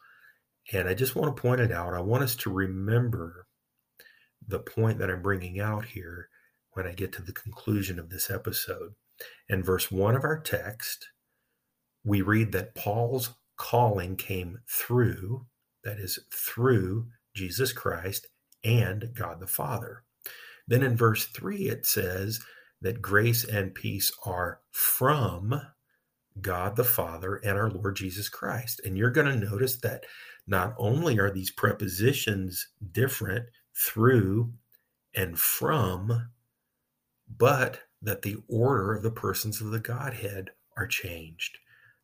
And 0.72 0.88
I 0.88 0.94
just 0.94 1.16
want 1.16 1.36
to 1.36 1.42
point 1.42 1.62
it 1.62 1.72
out. 1.72 1.94
I 1.94 2.02
want 2.02 2.24
us 2.24 2.36
to 2.38 2.52
remember 2.52 3.48
the 4.48 4.60
point 4.60 5.00
that 5.00 5.10
I'm 5.10 5.22
bringing 5.22 5.60
out 5.60 5.86
here 5.86 6.30
when 6.74 6.86
I 6.86 6.94
get 6.94 7.12
to 7.14 7.22
the 7.22 7.34
conclusion 7.34 8.00
of 8.00 8.10
this 8.10 8.30
episode. 8.30 8.94
In 9.50 9.64
verse 9.64 9.92
1 9.92 10.16
of 10.16 10.24
our 10.24 10.40
text, 10.40 11.10
we 12.04 12.22
read 12.22 12.52
that 12.52 12.76
Paul's 12.76 13.32
calling 13.58 14.16
came 14.16 14.60
through, 14.70 15.46
that 15.84 16.00
is, 16.00 16.20
through 16.32 17.08
Jesus 17.36 17.74
Christ 17.74 18.28
and 18.64 19.10
God 19.16 19.40
the 19.40 19.48
Father. 19.48 20.04
Then 20.68 20.84
in 20.84 20.96
verse 20.96 21.26
3, 21.26 21.68
it 21.68 21.86
says 21.86 22.40
that 22.82 23.02
grace 23.02 23.44
and 23.44 23.76
peace 23.76 24.12
are 24.26 24.62
from 24.72 25.62
God 26.42 26.76
the 26.76 26.84
Father 26.84 27.36
and 27.36 27.58
our 27.58 27.70
Lord 27.70 27.96
Jesus 27.96 28.30
Christ. 28.30 28.80
And 28.86 28.98
you're 28.98 29.10
going 29.10 29.28
to 29.28 29.50
notice 29.50 29.78
that 29.78 30.06
not 30.48 30.74
only 30.78 31.20
are 31.20 31.32
these 31.32 31.52
prepositions 31.52 32.68
different 32.92 33.46
through 33.76 34.54
and 35.14 35.38
from, 35.38 36.30
but 37.38 37.82
that 38.02 38.22
the 38.22 38.38
order 38.48 38.94
of 38.94 39.04
the 39.04 39.12
persons 39.12 39.62
of 39.62 39.72
the 39.72 39.80
Godhead 39.80 40.52
are 40.78 40.88
changed. 40.88 41.58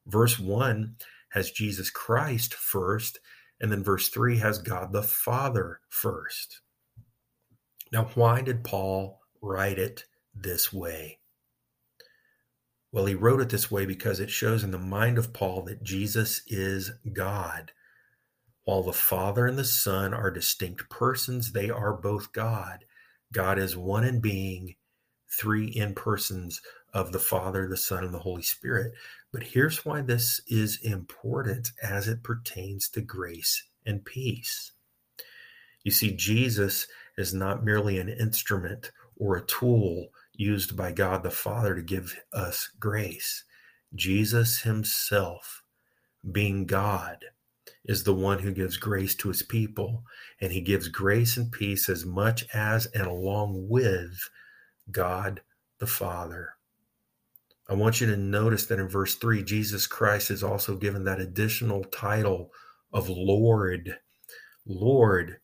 Verse 0.06 0.38
1 0.38 0.96
has 1.30 1.52
Jesus 1.52 1.90
Christ 1.90 2.54
first, 2.54 3.20
and 3.60 3.72
then 3.72 3.84
verse 3.84 4.10
3 4.10 4.38
has 4.40 4.60
God 4.60 4.92
the 4.92 5.04
Father 5.04 5.80
first. 5.90 6.62
Now, 7.92 8.10
why 8.16 8.42
did 8.42 8.64
Paul 8.64 9.22
write 9.42 9.80
it 9.80 10.06
this 10.36 10.72
way? 10.74 11.20
Well, 12.92 13.06
he 13.06 13.16
wrote 13.16 13.42
it 13.42 13.50
this 13.50 13.70
way 13.70 13.86
because 13.86 14.20
it 14.20 14.30
shows 14.30 14.64
in 14.64 14.72
the 14.72 14.78
mind 14.78 15.18
of 15.18 15.34
Paul 15.34 15.64
that 15.64 15.84
Jesus 15.84 16.42
is 16.48 16.92
God. 17.12 17.72
While 18.64 18.84
the 18.84 18.94
Father 18.94 19.46
and 19.46 19.58
the 19.58 19.66
Son 19.66 20.14
are 20.14 20.32
distinct 20.32 20.90
persons, 20.90 21.52
they 21.52 21.70
are 21.70 21.94
both 21.94 22.32
God. 22.32 22.86
God 23.34 23.60
is 23.60 23.76
one 23.76 24.06
in 24.06 24.22
being, 24.22 24.76
three 25.30 25.68
in 25.68 25.94
persons 25.94 26.62
of 26.94 27.12
the 27.12 27.20
Father, 27.20 27.68
the 27.68 27.78
Son, 27.78 28.04
and 28.04 28.14
the 28.14 28.20
Holy 28.20 28.42
Spirit. 28.42 28.94
But 29.34 29.44
here's 29.44 29.84
why 29.86 30.02
this 30.02 30.40
is 30.48 30.80
important 30.82 31.74
as 31.84 32.08
it 32.08 32.24
pertains 32.24 32.88
to 32.90 33.02
grace 33.02 33.62
and 33.86 34.06
peace. 34.06 34.72
You 35.84 35.92
see, 35.92 36.16
Jesus 36.16 36.88
is 37.18 37.34
not 37.34 37.66
merely 37.66 38.00
an 38.00 38.10
instrument 38.10 38.92
or 39.18 39.36
a 39.36 39.46
tool 39.46 40.08
used 40.40 40.76
by 40.76 40.92
God 40.92 41.24
the 41.24 41.32
Father 41.32 41.76
to 41.76 41.82
give 41.82 42.16
us 42.34 42.70
grace. 42.80 43.44
Jesus 43.94 44.62
Himself, 44.62 45.64
being 46.32 46.66
God, 46.66 47.26
is 47.86 48.04
the 48.04 48.14
one 48.14 48.40
who 48.40 48.52
gives 48.52 48.78
grace 48.78 49.16
to 49.16 49.30
His 49.30 49.44
people, 49.44 50.04
and 50.42 50.52
He 50.52 50.62
gives 50.62 50.88
grace 50.88 51.38
and 51.38 51.52
peace 51.52 51.90
as 51.90 52.06
much 52.06 52.46
as 52.54 52.86
and 52.88 53.08
along 53.08 53.68
with 53.70 54.18
God 54.92 55.42
the 55.80 55.88
Father. 55.88 56.54
I 57.68 57.74
want 57.74 58.00
you 58.00 58.08
to 58.08 58.18
notice 58.18 58.68
that 58.68 58.80
in 58.80 58.88
verse 58.88 59.16
3, 59.16 59.44
Jesus 59.44 59.88
Christ 59.88 60.30
is 60.30 60.44
also 60.44 60.76
given 60.76 61.04
that 61.06 61.20
additional 61.20 61.84
title 61.86 62.52
of 62.94 63.10
Lord. 63.10 63.98
Lord. 64.68 65.38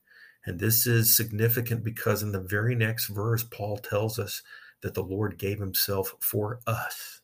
And 0.45 0.59
this 0.59 0.85
is 0.85 1.15
significant 1.15 1.83
because 1.83 2.23
in 2.23 2.31
the 2.31 2.41
very 2.41 2.75
next 2.75 3.07
verse, 3.07 3.43
Paul 3.43 3.77
tells 3.77 4.19
us 4.19 4.41
that 4.81 4.93
the 4.93 5.03
Lord 5.03 5.37
gave 5.37 5.59
himself 5.59 6.15
for 6.19 6.59
us. 6.67 7.21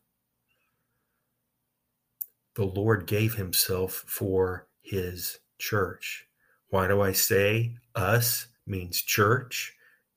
The 2.56 2.66
Lord 2.66 3.06
gave 3.06 3.36
himself 3.36 4.04
for 4.08 4.68
his 4.82 5.40
church. 5.60 6.28
Why 6.70 6.88
do 6.88 7.02
I 7.02 7.12
say 7.12 7.76
us 7.96 8.48
means 8.66 9.02
church? 9.02 9.76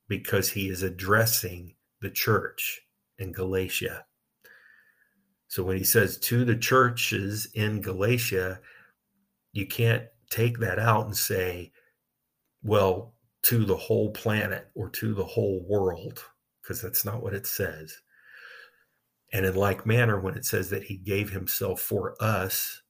Because 0.09 0.50
he 0.50 0.68
is 0.68 0.83
addressing 0.83 1.74
the 2.00 2.11
church 2.11 2.81
in 3.18 3.33
Galatia. 3.33 4.05
So 5.48 5.64
when 5.64 5.76
he 5.76 5.85
says 5.85 6.16
to 6.18 6.44
the 6.44 6.57
churches 6.57 7.48
in 7.55 7.81
Galatia, 7.81 8.61
you 9.53 9.66
can't 9.66 10.05
take 10.31 10.59
that 10.61 10.79
out 10.79 11.07
and 11.07 11.16
say, 11.16 11.72
well, 12.62 13.14
to 13.42 13.64
the 13.64 13.76
whole 13.76 14.11
planet 14.11 14.68
or 14.74 14.88
to 14.90 15.14
the 15.14 15.24
whole 15.24 15.64
world 15.68 16.22
because 16.62 16.81
that's 16.81 17.05
not 17.05 17.23
what 17.23 17.35
it 17.35 17.46
says. 17.46 18.01
And 19.33 19.46
in 19.46 19.55
like 19.55 19.87
manner, 19.87 20.18
when 20.20 20.35
it 20.35 20.44
says 20.44 20.70
that 20.70 20.85
he 20.85 20.96
gave 20.96 21.31
himself 21.31 21.81
for 21.81 22.16
us, 22.20 22.83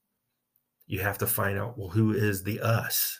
you 0.87 0.99
have 0.99 1.17
to 1.19 1.27
find 1.27 1.57
out 1.57 1.77
well, 1.77 1.89
who 1.89 2.11
is 2.13 2.43
the 2.43 2.59
us? 2.59 3.19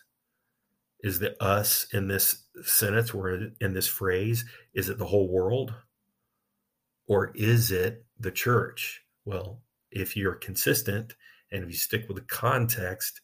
Is 1.04 1.20
the 1.20 1.42
us 1.42 1.88
in 1.94 2.08
this 2.08 2.44
sentence 2.64 3.14
or 3.14 3.50
in 3.60 3.74
this 3.74 3.88
phrase? 3.88 4.46
Is 4.74 4.90
it 4.90 4.98
the 4.98 5.06
whole 5.06 5.28
world? 5.28 5.74
Or 7.08 7.32
is 7.34 7.72
it 7.72 8.06
the 8.20 8.32
church? 8.32 9.02
Well, 9.26 9.62
if 9.92 10.16
you're 10.16 10.36
consistent 10.36 11.16
and 11.52 11.64
if 11.64 11.70
you 11.70 11.76
stick 11.76 12.08
with 12.08 12.18
the 12.18 12.24
context, 12.24 13.22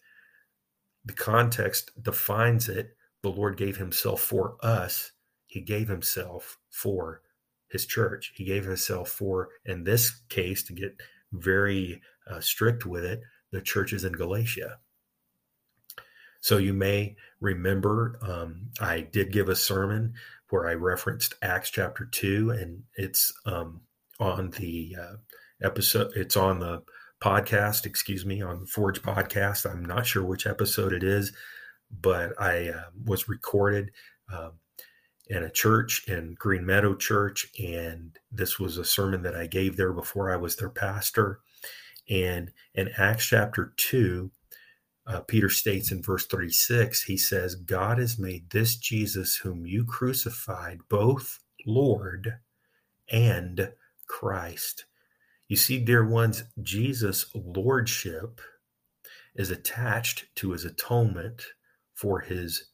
the 1.06 1.14
context 1.14 1.92
defines 2.02 2.68
it. 2.70 2.96
The 3.24 3.30
Lord 3.30 3.58
gave 3.58 3.78
himself 3.78 4.22
for 4.22 4.58
us, 4.62 5.12
he 5.48 5.62
gave 5.62 5.88
himself 5.88 6.58
for 6.78 7.22
his 7.70 7.86
church. 7.86 8.32
He 8.36 8.46
gave 8.46 8.66
himself 8.66 9.10
for, 9.10 9.50
in 9.66 9.84
this 9.84 10.22
case, 10.30 10.64
to 10.64 10.74
get 10.74 10.96
very 11.32 12.02
uh, 12.30 12.40
strict 12.40 12.86
with 12.86 13.04
it, 13.04 13.22
the 13.52 13.62
churches 13.62 14.04
in 14.04 14.14
Galatia. 14.14 14.78
So 16.40 16.58
you 16.58 16.74
may 16.74 17.16
remember 17.42 18.20
um, 18.22 18.70
I 18.80 19.02
did 19.02 19.32
give 19.32 19.50
a 19.50 19.56
sermon 19.56 20.14
where 20.50 20.68
I 20.68 20.74
referenced 20.76 21.34
Acts 21.42 21.72
chapter 21.72 22.06
2, 22.06 22.52
and 22.52 22.84
it's 22.96 23.34
um, 23.46 23.82
on 24.20 24.52
the 24.52 24.96
uh, 25.02 25.16
episode, 25.62 26.12
it's 26.16 26.38
on 26.38 26.60
the 26.60 26.84
podcast, 27.20 27.86
excuse 27.86 28.26
me, 28.26 28.42
on 28.42 28.62
the 28.62 28.68
Forge 28.68 29.02
podcast. 29.02 29.70
I'm 29.70 29.84
not 29.84 30.06
sure 30.06 30.24
which 30.24 30.46
episode 30.46 30.94
it 30.94 31.04
is, 31.04 31.34
but 31.90 32.40
I 32.40 32.70
uh, 32.70 32.84
was 33.04 33.28
recorded. 33.28 33.92
Um, 34.32 34.54
in 35.30 35.44
a 35.44 35.50
church 35.50 36.08
in 36.08 36.36
Green 36.40 36.66
Meadow 36.66 36.96
Church. 36.96 37.48
And 37.60 38.18
this 38.32 38.60
was 38.60 38.78
a 38.78 38.86
sermon 38.86 39.24
that 39.24 39.36
I 39.36 39.48
gave 39.48 39.78
there 39.78 39.94
before 39.94 40.32
I 40.32 40.38
was 40.38 40.56
their 40.56 40.70
pastor. 40.70 41.40
And 42.10 42.52
in 42.74 42.90
Acts 42.98 43.26
chapter 43.26 43.74
2, 43.78 44.32
uh, 45.08 45.22
Peter 45.22 45.50
states 45.50 45.92
in 45.92 46.02
verse 46.02 46.28
36, 46.28 47.04
he 47.04 47.18
says, 47.18 47.56
God 47.56 47.98
has 47.98 48.20
made 48.20 48.50
this 48.50 48.76
Jesus, 48.76 49.38
whom 49.38 49.66
you 49.66 49.86
crucified, 49.86 50.80
both 50.90 51.40
Lord 51.66 52.40
and 53.10 53.72
Christ. 54.08 54.86
You 55.48 55.56
see, 55.56 55.80
dear 55.80 56.06
ones, 56.06 56.44
Jesus' 56.62 57.26
lordship 57.34 58.42
is 59.36 59.50
attached 59.50 60.26
to 60.36 60.52
his 60.52 60.66
atonement 60.66 61.44
for 61.94 62.20
his 62.20 62.70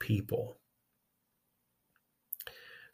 people. 0.00 0.58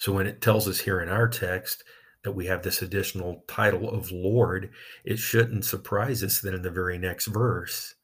So 0.03 0.11
when 0.11 0.27
it 0.27 0.41
tells 0.41 0.67
us 0.67 0.81
here 0.81 1.01
in 1.01 1.09
our 1.09 1.29
text 1.29 1.85
that 2.25 2.33
we 2.33 2.47
have 2.47 2.65
this 2.65 2.83
additional 2.83 3.45
title 3.47 3.89
of 3.89 4.11
Lord, 4.11 4.73
it 5.05 5.17
shouldn't 5.17 5.65
surprise 5.65 6.25
us 6.25 6.41
that 6.41 6.55
in 6.55 6.63
the 6.63 6.73
very 6.73 6.99
next 6.99 7.27
verse 7.27 7.95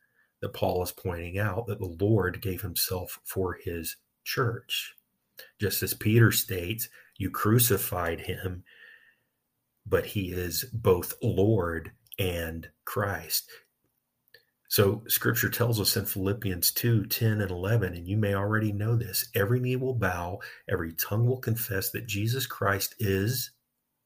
that 0.40 0.52
Paul 0.52 0.80
is 0.84 0.92
pointing 0.92 1.40
out 1.40 1.66
that 1.66 1.80
the 1.80 1.96
Lord 2.00 2.40
gave 2.40 2.62
himself 2.62 3.18
for 3.24 3.58
his 3.64 3.96
church. 4.22 4.94
Just 5.60 5.82
as 5.82 5.92
Peter 5.92 6.30
states, 6.30 6.88
you 7.16 7.32
crucified 7.32 8.20
him, 8.20 8.62
but 9.84 10.06
he 10.06 10.30
is 10.30 10.66
both 10.72 11.14
Lord 11.20 11.90
and 12.16 12.68
Christ. 12.84 13.50
So 14.70 15.02
scripture 15.08 15.48
tells 15.48 15.80
us 15.80 15.96
in 15.96 16.04
Philippians 16.04 16.72
2 16.72 17.06
10 17.06 17.40
and 17.40 17.50
11, 17.50 17.94
and 17.94 18.06
you 18.06 18.18
may 18.18 18.34
already 18.34 18.70
know 18.70 18.96
this 18.96 19.30
every 19.34 19.60
knee 19.60 19.76
will 19.76 19.94
bow, 19.94 20.40
every 20.68 20.92
tongue 20.92 21.26
will 21.26 21.40
confess 21.40 21.90
that 21.92 22.06
Jesus 22.06 22.46
Christ 22.46 22.94
is, 22.98 23.50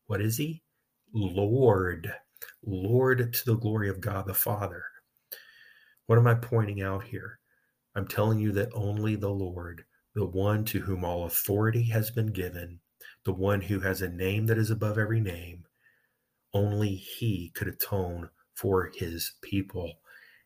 what 0.07 0.21
is 0.21 0.37
he? 0.37 0.63
Lord. 1.13 2.15
Lord 2.65 3.33
to 3.33 3.45
the 3.45 3.57
glory 3.57 3.89
of 3.89 4.01
God 4.01 4.27
the 4.27 4.35
Father. 4.35 4.85
What 6.07 6.19
am 6.19 6.29
I 6.29 6.35
pointing 6.35 6.81
out 6.81 7.03
here? 7.03 7.41
I'm 7.97 8.07
telling 8.07 8.39
you 8.39 8.53
that 8.53 8.71
only 8.73 9.17
the 9.17 9.31
Lord, 9.31 9.85
the 10.15 10.25
one 10.25 10.65
to 10.67 10.79
whom 10.79 11.05
all 11.05 11.25
authority 11.25 11.83
has 11.85 12.13
been 12.13 12.29
given, 12.29 12.79
the 13.25 13.33
one 13.33 13.61
who 13.61 13.81
has 13.81 14.01
a 14.01 14.09
name 14.09 14.47
that 14.47 14.59
is 14.59 14.71
above 14.71 14.97
every 14.97 15.21
name, 15.21 15.65
only 16.55 16.95
he 16.95 17.51
could 17.53 17.67
atone 17.67 18.31
for 18.55 18.93
his 18.95 19.33
people 19.43 19.95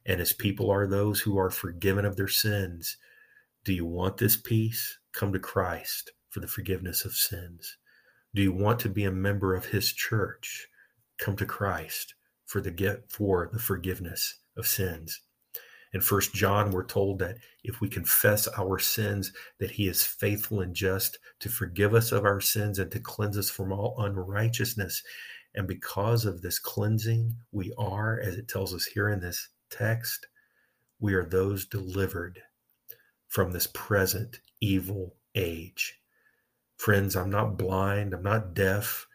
and 0.06 0.20
his 0.20 0.32
people 0.32 0.70
are 0.70 0.86
those 0.86 1.20
who 1.20 1.36
are 1.36 1.50
forgiven 1.50 2.04
of 2.04 2.16
their 2.16 2.28
sins. 2.28 2.96
Do 3.64 3.72
you 3.72 3.84
want 3.84 4.16
this 4.16 4.36
peace? 4.36 4.98
Come 5.12 5.32
to 5.32 5.40
Christ 5.40 6.12
for 6.30 6.40
the 6.40 6.46
forgiveness 6.46 7.04
of 7.04 7.12
sins. 7.12 7.76
Do 8.34 8.42
you 8.42 8.52
want 8.52 8.78
to 8.80 8.88
be 8.88 9.04
a 9.04 9.10
member 9.10 9.54
of 9.54 9.66
his 9.66 9.92
church? 9.92 10.68
Come 11.18 11.36
to 11.36 11.46
Christ 11.46 12.14
for 12.44 12.60
the 12.60 12.70
get 12.70 13.10
for 13.10 13.50
the 13.52 13.58
forgiveness 13.58 14.38
of 14.56 14.66
sins. 14.66 15.20
In 15.92 16.00
First 16.00 16.34
John, 16.34 16.70
we're 16.70 16.84
told 16.84 17.18
that 17.20 17.38
if 17.64 17.80
we 17.80 17.88
confess 17.88 18.46
our 18.58 18.78
sins, 18.78 19.32
that 19.58 19.70
he 19.70 19.88
is 19.88 20.04
faithful 20.04 20.60
and 20.60 20.74
just 20.74 21.18
to 21.40 21.48
forgive 21.48 21.94
us 21.94 22.12
of 22.12 22.24
our 22.24 22.40
sins 22.40 22.78
and 22.78 22.90
to 22.92 23.00
cleanse 23.00 23.38
us 23.38 23.50
from 23.50 23.72
all 23.72 23.94
unrighteousness. 23.98 25.02
And 25.54 25.66
because 25.66 26.26
of 26.26 26.42
this 26.42 26.58
cleansing, 26.58 27.34
we 27.50 27.72
are, 27.78 28.20
as 28.20 28.36
it 28.36 28.46
tells 28.46 28.74
us 28.74 28.84
here 28.84 29.08
in 29.08 29.20
this 29.20 29.48
text, 29.76 30.26
we 30.98 31.14
are 31.14 31.24
those 31.24 31.66
delivered 31.66 32.40
from 33.28 33.52
this 33.52 33.66
present 33.66 34.40
evil 34.60 35.16
age. 35.34 35.98
Friends, 36.78 37.16
I'm 37.16 37.30
not 37.30 37.58
blind, 37.58 38.14
I'm 38.14 38.22
not 38.22 38.54
deaf. 38.54 39.06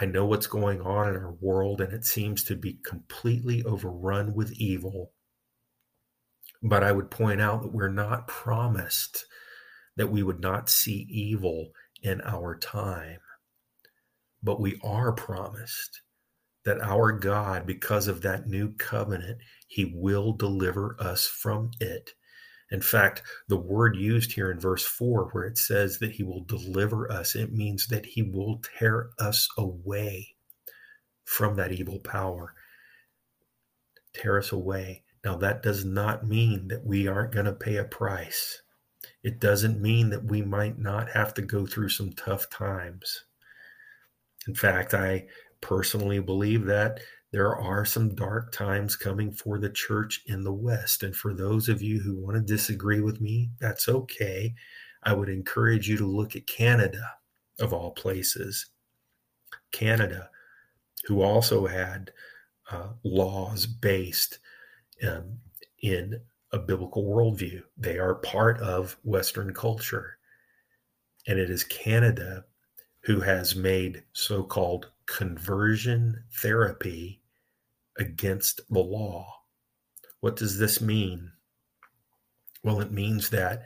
I 0.00 0.06
know 0.06 0.24
what's 0.24 0.46
going 0.46 0.80
on 0.80 1.10
in 1.10 1.16
our 1.16 1.36
world, 1.40 1.80
and 1.80 1.92
it 1.92 2.04
seems 2.04 2.44
to 2.44 2.56
be 2.56 2.78
completely 2.84 3.62
overrun 3.64 4.34
with 4.34 4.52
evil. 4.52 5.12
But 6.62 6.82
I 6.82 6.92
would 6.92 7.10
point 7.10 7.40
out 7.40 7.62
that 7.62 7.72
we're 7.72 7.88
not 7.88 8.28
promised 8.28 9.26
that 9.96 10.10
we 10.10 10.22
would 10.22 10.40
not 10.40 10.70
see 10.70 11.06
evil 11.10 11.72
in 12.02 12.20
our 12.22 12.56
time. 12.56 13.18
But 14.42 14.60
we 14.60 14.80
are 14.82 15.12
promised 15.12 16.00
that 16.64 16.80
our 16.80 17.12
God, 17.12 17.66
because 17.66 18.08
of 18.08 18.22
that 18.22 18.46
new 18.46 18.72
covenant, 18.72 19.38
he 19.72 19.86
will 19.86 20.34
deliver 20.34 20.96
us 21.00 21.26
from 21.26 21.70
it. 21.80 22.10
In 22.70 22.82
fact, 22.82 23.22
the 23.48 23.56
word 23.56 23.96
used 23.96 24.32
here 24.32 24.50
in 24.50 24.60
verse 24.60 24.84
4, 24.84 25.30
where 25.32 25.44
it 25.44 25.56
says 25.56 25.98
that 25.98 26.12
he 26.12 26.22
will 26.22 26.44
deliver 26.44 27.10
us, 27.10 27.34
it 27.34 27.54
means 27.54 27.86
that 27.86 28.04
he 28.04 28.22
will 28.22 28.60
tear 28.78 29.08
us 29.18 29.48
away 29.56 30.34
from 31.24 31.56
that 31.56 31.72
evil 31.72 32.00
power. 32.00 32.52
Tear 34.12 34.40
us 34.40 34.52
away. 34.52 35.04
Now, 35.24 35.38
that 35.38 35.62
does 35.62 35.86
not 35.86 36.28
mean 36.28 36.68
that 36.68 36.84
we 36.84 37.08
aren't 37.08 37.32
going 37.32 37.46
to 37.46 37.54
pay 37.54 37.76
a 37.76 37.84
price. 37.84 38.60
It 39.22 39.40
doesn't 39.40 39.80
mean 39.80 40.10
that 40.10 40.24
we 40.24 40.42
might 40.42 40.78
not 40.78 41.08
have 41.12 41.32
to 41.34 41.42
go 41.42 41.64
through 41.64 41.88
some 41.88 42.12
tough 42.12 42.50
times. 42.50 43.24
In 44.46 44.54
fact, 44.54 44.92
I 44.92 45.28
personally 45.62 46.18
believe 46.18 46.66
that 46.66 47.00
there 47.32 47.56
are 47.56 47.86
some 47.86 48.14
dark 48.14 48.52
times 48.52 48.94
coming 48.94 49.32
for 49.32 49.58
the 49.58 49.70
church 49.70 50.20
in 50.26 50.42
the 50.42 50.52
West. 50.52 51.02
And 51.02 51.16
for 51.16 51.32
those 51.32 51.68
of 51.70 51.80
you 51.80 51.98
who 52.00 52.20
want 52.20 52.36
to 52.36 52.42
disagree 52.42 53.00
with 53.00 53.22
me, 53.22 53.48
that's 53.58 53.88
okay. 53.88 54.54
I 55.02 55.14
would 55.14 55.30
encourage 55.30 55.88
you 55.88 55.96
to 55.96 56.06
look 56.06 56.36
at 56.36 56.46
Canada, 56.46 57.02
of 57.58 57.72
all 57.72 57.92
places. 57.92 58.66
Canada, 59.72 60.28
who 61.06 61.22
also 61.22 61.66
had 61.66 62.12
uh, 62.70 62.88
laws 63.02 63.64
based 63.64 64.38
um, 65.02 65.38
in 65.82 66.20
a 66.52 66.58
biblical 66.58 67.04
worldview. 67.04 67.62
They 67.78 67.98
are 67.98 68.16
part 68.16 68.60
of 68.60 68.98
Western 69.04 69.54
culture. 69.54 70.18
And 71.26 71.38
it 71.38 71.48
is 71.48 71.64
Canada 71.64 72.44
who 73.00 73.20
has 73.20 73.56
made 73.56 74.04
so 74.12 74.42
called 74.42 74.90
conversion 75.06 76.22
therapy 76.34 77.21
against 77.98 78.60
the 78.70 78.80
law. 78.80 79.26
What 80.20 80.36
does 80.36 80.58
this 80.58 80.80
mean? 80.80 81.32
Well, 82.62 82.80
it 82.80 82.92
means 82.92 83.30
that 83.30 83.64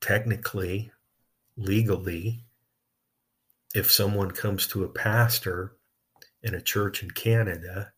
technically, 0.00 0.92
legally, 1.56 2.44
if 3.74 3.90
someone 3.90 4.30
comes 4.30 4.66
to 4.68 4.84
a 4.84 4.88
pastor 4.88 5.76
in 6.42 6.54
a 6.54 6.60
church 6.60 7.02
in 7.02 7.10
Canada 7.10 7.92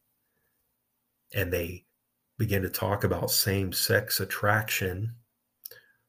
and 1.34 1.52
they 1.52 1.84
begin 2.38 2.62
to 2.62 2.70
talk 2.70 3.04
about 3.04 3.30
same 3.30 3.72
sex 3.72 4.20
attraction 4.20 5.14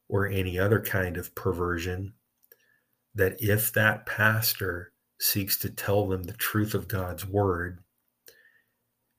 or 0.07 0.27
any 0.27 0.59
other 0.59 0.79
kind 0.79 1.17
of 1.17 1.33
perversion, 1.35 2.13
that 3.13 3.35
if 3.39 3.71
that 3.73 4.05
pastor 4.05 4.91
seeks 5.19 5.57
to 5.57 5.69
tell 5.69 6.07
them 6.07 6.23
the 6.23 6.33
truth 6.33 6.73
of 6.73 6.87
God's 6.87 7.25
word, 7.25 7.79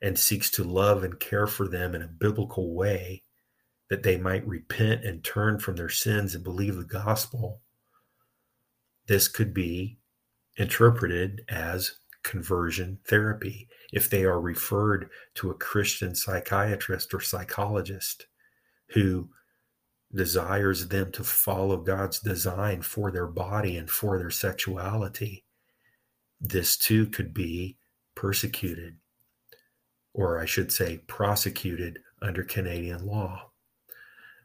and 0.06 0.16
seeks 0.16 0.52
to 0.52 0.62
love 0.62 1.02
and 1.02 1.18
care 1.18 1.48
for 1.48 1.66
them 1.66 1.92
in 1.92 2.00
a 2.00 2.06
biblical 2.06 2.72
way 2.72 3.24
that 3.90 4.04
they 4.04 4.16
might 4.16 4.46
repent 4.46 5.04
and 5.04 5.24
turn 5.24 5.58
from 5.58 5.74
their 5.74 5.88
sins 5.88 6.32
and 6.32 6.44
believe 6.44 6.76
the 6.76 6.84
gospel, 6.84 7.60
this 9.08 9.26
could 9.26 9.52
be 9.52 9.98
interpreted 10.56 11.42
as 11.48 11.98
conversion 12.22 13.00
therapy 13.04 13.68
if 13.92 14.08
they 14.08 14.22
are 14.22 14.40
referred 14.40 15.10
to 15.34 15.50
a 15.50 15.54
Christian 15.54 16.14
psychiatrist 16.14 17.12
or 17.12 17.20
psychologist 17.20 18.26
who 18.90 19.28
desires 20.14 20.86
them 20.86 21.10
to 21.10 21.24
follow 21.24 21.78
God's 21.78 22.20
design 22.20 22.80
for 22.80 23.10
their 23.10 23.26
body 23.26 23.76
and 23.76 23.90
for 23.90 24.18
their 24.18 24.30
sexuality. 24.30 25.44
This 26.40 26.76
too 26.76 27.06
could 27.06 27.34
be 27.34 27.76
persecuted 28.14 28.98
or 30.16 30.40
I 30.40 30.46
should 30.46 30.72
say, 30.72 31.02
prosecuted 31.06 31.98
under 32.22 32.42
Canadian 32.42 33.06
law. 33.06 33.50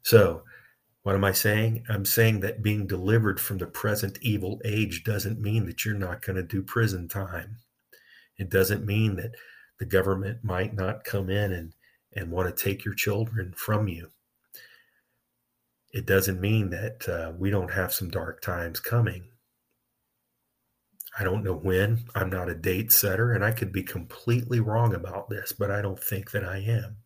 So, 0.04 0.44
what 1.04 1.16
am 1.16 1.24
I 1.24 1.32
saying? 1.32 1.86
I'm 1.90 2.04
saying 2.04 2.42
that 2.42 2.62
being 2.62 2.86
delivered 2.86 3.40
from 3.40 3.58
the 3.58 3.66
present 3.68 4.20
evil 4.22 4.60
age 4.66 5.04
doesn't 5.06 5.40
mean 5.40 5.66
that 5.66 5.86
you're 5.86 5.96
not 5.96 6.22
going 6.22 6.36
to 6.36 6.44
do 6.44 6.62
prison 6.62 7.08
time. 7.08 7.56
It 8.38 8.50
doesn't 8.50 8.86
mean 8.86 9.16
that 9.16 9.32
the 9.80 9.86
government 9.86 10.44
might 10.44 10.76
not 10.76 11.06
come 11.06 11.30
in 11.30 11.54
and, 11.54 11.74
and 12.16 12.30
want 12.30 12.56
to 12.56 12.64
take 12.64 12.84
your 12.84 12.94
children 12.94 13.54
from 13.56 13.88
you. 13.88 14.12
It 15.94 16.06
doesn't 16.06 16.42
mean 16.42 16.70
that 16.72 17.08
uh, 17.08 17.32
we 17.38 17.50
don't 17.50 17.72
have 17.72 17.94
some 17.94 18.10
dark 18.10 18.42
times 18.42 18.82
coming. 18.82 19.24
I 21.18 21.24
don't 21.24 21.44
know 21.44 21.56
when. 21.56 22.06
I'm 22.16 22.30
not 22.30 22.50
a 22.50 22.56
date 22.56 22.92
setter, 22.92 23.34
and 23.34 23.44
I 23.44 23.52
could 23.52 23.72
be 23.72 23.84
completely 23.84 24.60
wrong 24.60 24.94
about 24.94 25.30
this, 25.30 25.52
but 25.52 25.70
I 25.70 25.82
don't 25.82 26.00
think 26.00 26.32
that 26.32 26.46
I 26.46 26.58
am. 26.60 26.98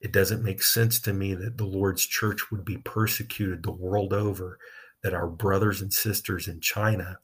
It 0.00 0.12
doesn't 0.12 0.42
make 0.42 0.62
sense 0.62 1.00
to 1.02 1.12
me 1.12 1.34
that 1.34 1.58
the 1.58 1.64
Lord's 1.64 2.04
church 2.04 2.50
would 2.50 2.64
be 2.64 2.78
persecuted 2.78 3.62
the 3.62 3.70
world 3.70 4.12
over, 4.12 4.58
that 5.04 5.14
our 5.14 5.28
brothers 5.28 5.80
and 5.80 5.92
sisters 5.92 6.48
in 6.48 6.60
China 6.60 7.18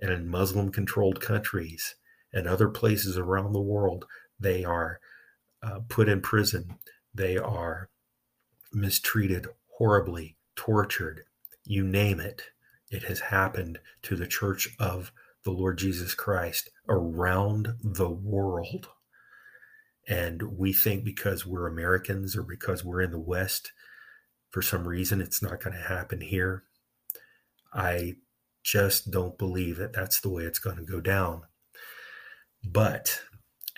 and 0.00 0.12
in 0.12 0.28
Muslim 0.28 0.70
controlled 0.70 1.20
countries 1.20 1.96
and 2.32 2.46
other 2.46 2.68
places 2.68 3.18
around 3.18 3.52
the 3.52 3.60
world, 3.60 4.06
they 4.38 4.64
are 4.64 5.00
uh, 5.62 5.80
put 5.88 6.08
in 6.08 6.20
prison. 6.20 6.78
They 7.12 7.36
are 7.36 7.90
mistreated 8.72 9.48
horribly, 9.76 10.36
tortured, 10.54 11.24
you 11.64 11.84
name 11.84 12.20
it 12.20 12.51
it 12.92 13.04
has 13.04 13.20
happened 13.20 13.80
to 14.02 14.14
the 14.14 14.26
church 14.26 14.68
of 14.78 15.12
the 15.44 15.50
Lord 15.50 15.78
Jesus 15.78 16.14
Christ 16.14 16.70
around 16.88 17.74
the 17.82 18.10
world. 18.10 18.88
And 20.06 20.58
we 20.58 20.72
think 20.72 21.02
because 21.02 21.46
we're 21.46 21.66
Americans 21.66 22.36
or 22.36 22.42
because 22.42 22.84
we're 22.84 23.00
in 23.00 23.10
the 23.10 23.18
West, 23.18 23.72
for 24.50 24.60
some 24.60 24.86
reason, 24.86 25.20
it's 25.20 25.42
not 25.42 25.62
going 25.62 25.74
to 25.74 25.88
happen 25.88 26.20
here. 26.20 26.64
I 27.72 28.16
just 28.62 29.10
don't 29.10 29.38
believe 29.38 29.78
that 29.78 29.94
that's 29.94 30.20
the 30.20 30.28
way 30.28 30.44
it's 30.44 30.58
going 30.58 30.76
to 30.76 30.84
go 30.84 31.00
down. 31.00 31.42
But 32.62 33.22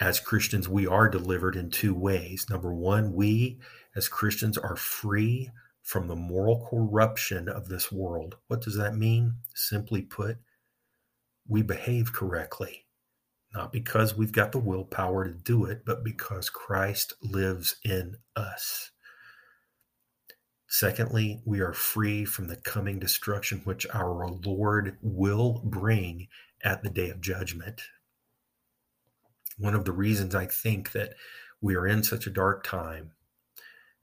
as 0.00 0.18
Christians, 0.18 0.68
we 0.68 0.88
are 0.88 1.08
delivered 1.08 1.54
in 1.54 1.70
two 1.70 1.94
ways. 1.94 2.46
Number 2.50 2.74
one, 2.74 3.12
we 3.12 3.60
as 3.94 4.08
Christians 4.08 4.58
are 4.58 4.76
free 4.76 5.50
from 5.84 6.08
the 6.08 6.16
moral 6.16 6.66
corruption 6.70 7.46
of 7.46 7.68
this 7.68 7.92
world. 7.92 8.36
What 8.48 8.62
does 8.62 8.76
that 8.78 8.96
mean? 8.96 9.34
Simply 9.54 10.00
put, 10.00 10.38
we 11.46 11.62
behave 11.62 12.12
correctly, 12.12 12.86
not 13.54 13.70
because 13.70 14.16
we've 14.16 14.32
got 14.32 14.50
the 14.50 14.58
willpower 14.58 15.26
to 15.26 15.34
do 15.34 15.66
it, 15.66 15.82
but 15.84 16.02
because 16.02 16.48
Christ 16.48 17.12
lives 17.22 17.76
in 17.84 18.16
us. 18.34 18.92
Secondly, 20.66 21.42
we 21.44 21.60
are 21.60 21.74
free 21.74 22.24
from 22.24 22.48
the 22.48 22.56
coming 22.56 22.98
destruction 22.98 23.60
which 23.64 23.86
our 23.92 24.26
Lord 24.42 24.96
will 25.02 25.60
bring 25.64 26.28
at 26.64 26.82
the 26.82 26.90
day 26.90 27.10
of 27.10 27.20
judgment. 27.20 27.82
One 29.58 29.74
of 29.74 29.84
the 29.84 29.92
reasons 29.92 30.34
I 30.34 30.46
think 30.46 30.92
that 30.92 31.14
we 31.60 31.76
are 31.76 31.86
in 31.86 32.02
such 32.02 32.26
a 32.26 32.30
dark 32.30 32.64
time 32.64 33.12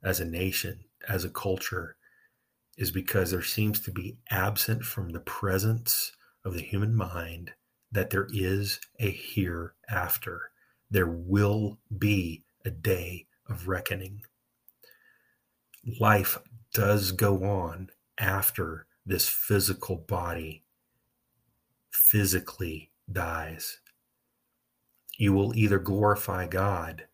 as 0.03 0.20
a 0.20 0.26
nation 0.26 0.86
as 1.08 1.26
a 1.26 1.30
culture 1.30 1.95
is 2.78 2.91
because 2.91 3.32
there 3.32 3.43
seems 3.43 3.80
to 3.82 3.91
be 3.91 4.18
absent 4.30 4.84
from 4.84 5.10
the 5.10 5.20
presence 5.20 6.14
of 6.45 6.54
the 6.54 6.62
human 6.62 6.95
mind 6.95 7.52
that 7.91 8.10
there 8.10 8.28
is 8.34 8.80
a 8.99 9.12
hereafter. 9.12 10.52
There 10.89 11.08
will 11.08 11.78
be 11.97 12.43
a 12.66 12.72
day 12.72 13.28
of 13.49 13.68
reckoning. 13.68 14.24
Life 15.99 16.38
does 16.74 17.12
go 17.12 17.43
on 17.43 17.89
after 18.18 18.86
this 19.06 19.28
physical 19.28 19.97
body 19.97 20.64
physically 21.91 22.91
dies. 23.12 23.80
You 25.18 25.34
will 25.34 25.56
either 25.56 25.80
glorify 25.80 26.47
God 26.47 27.06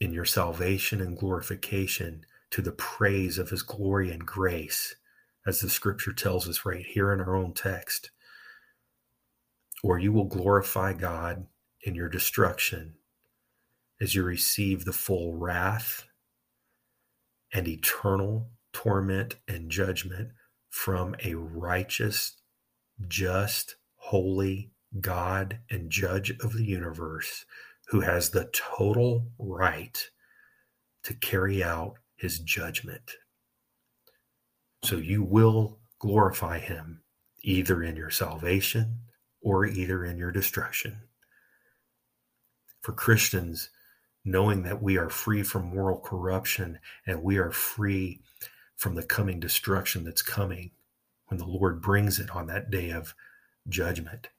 in 0.00 0.12
your 0.12 0.24
salvation 0.24 1.00
and 1.00 1.16
glorification 1.16 2.26
to 2.54 2.62
the 2.62 2.70
praise 2.70 3.36
of 3.36 3.50
his 3.50 3.62
glory 3.62 4.12
and 4.12 4.24
grace, 4.24 4.94
as 5.44 5.58
the 5.58 5.68
scripture 5.68 6.12
tells 6.12 6.48
us 6.48 6.64
right 6.64 6.86
here 6.86 7.12
in 7.12 7.20
our 7.20 7.34
own 7.34 7.52
text. 7.52 8.12
Or 9.82 9.98
you 9.98 10.12
will 10.12 10.26
glorify 10.26 10.92
God 10.92 11.48
in 11.82 11.96
your 11.96 12.08
destruction 12.08 12.94
as 14.00 14.14
you 14.14 14.22
receive 14.22 14.84
the 14.84 14.92
full 14.92 15.34
wrath 15.34 16.06
and 17.52 17.66
eternal 17.66 18.50
torment 18.72 19.34
and 19.48 19.68
judgment 19.68 20.28
from 20.70 21.16
a 21.24 21.34
righteous, 21.34 22.36
just, 23.08 23.74
holy 23.96 24.70
God 25.00 25.58
and 25.68 25.90
judge 25.90 26.30
of 26.38 26.52
the 26.52 26.64
universe 26.64 27.46
who 27.88 28.02
has 28.02 28.30
the 28.30 28.48
total 28.52 29.26
right 29.40 30.08
to 31.02 31.14
carry 31.14 31.60
out 31.60 31.94
his 32.24 32.38
judgment. 32.38 33.16
So 34.82 34.96
you 34.96 35.22
will 35.22 35.78
glorify 35.98 36.58
him 36.58 37.02
either 37.42 37.82
in 37.82 37.96
your 37.96 38.08
salvation 38.08 39.00
or 39.42 39.66
either 39.66 40.06
in 40.06 40.16
your 40.16 40.32
destruction. 40.32 41.02
For 42.80 42.92
Christians, 42.92 43.68
knowing 44.24 44.62
that 44.62 44.82
we 44.82 44.96
are 44.96 45.10
free 45.10 45.42
from 45.42 45.66
moral 45.66 45.98
corruption 45.98 46.78
and 47.06 47.22
we 47.22 47.36
are 47.36 47.50
free 47.50 48.22
from 48.74 48.94
the 48.94 49.02
coming 49.02 49.38
destruction 49.38 50.02
that's 50.04 50.22
coming 50.22 50.70
when 51.26 51.36
the 51.36 51.44
Lord 51.44 51.82
brings 51.82 52.18
it 52.18 52.30
on 52.30 52.46
that 52.46 52.70
day 52.70 52.88
of 52.88 53.14
judgment. 53.68 54.30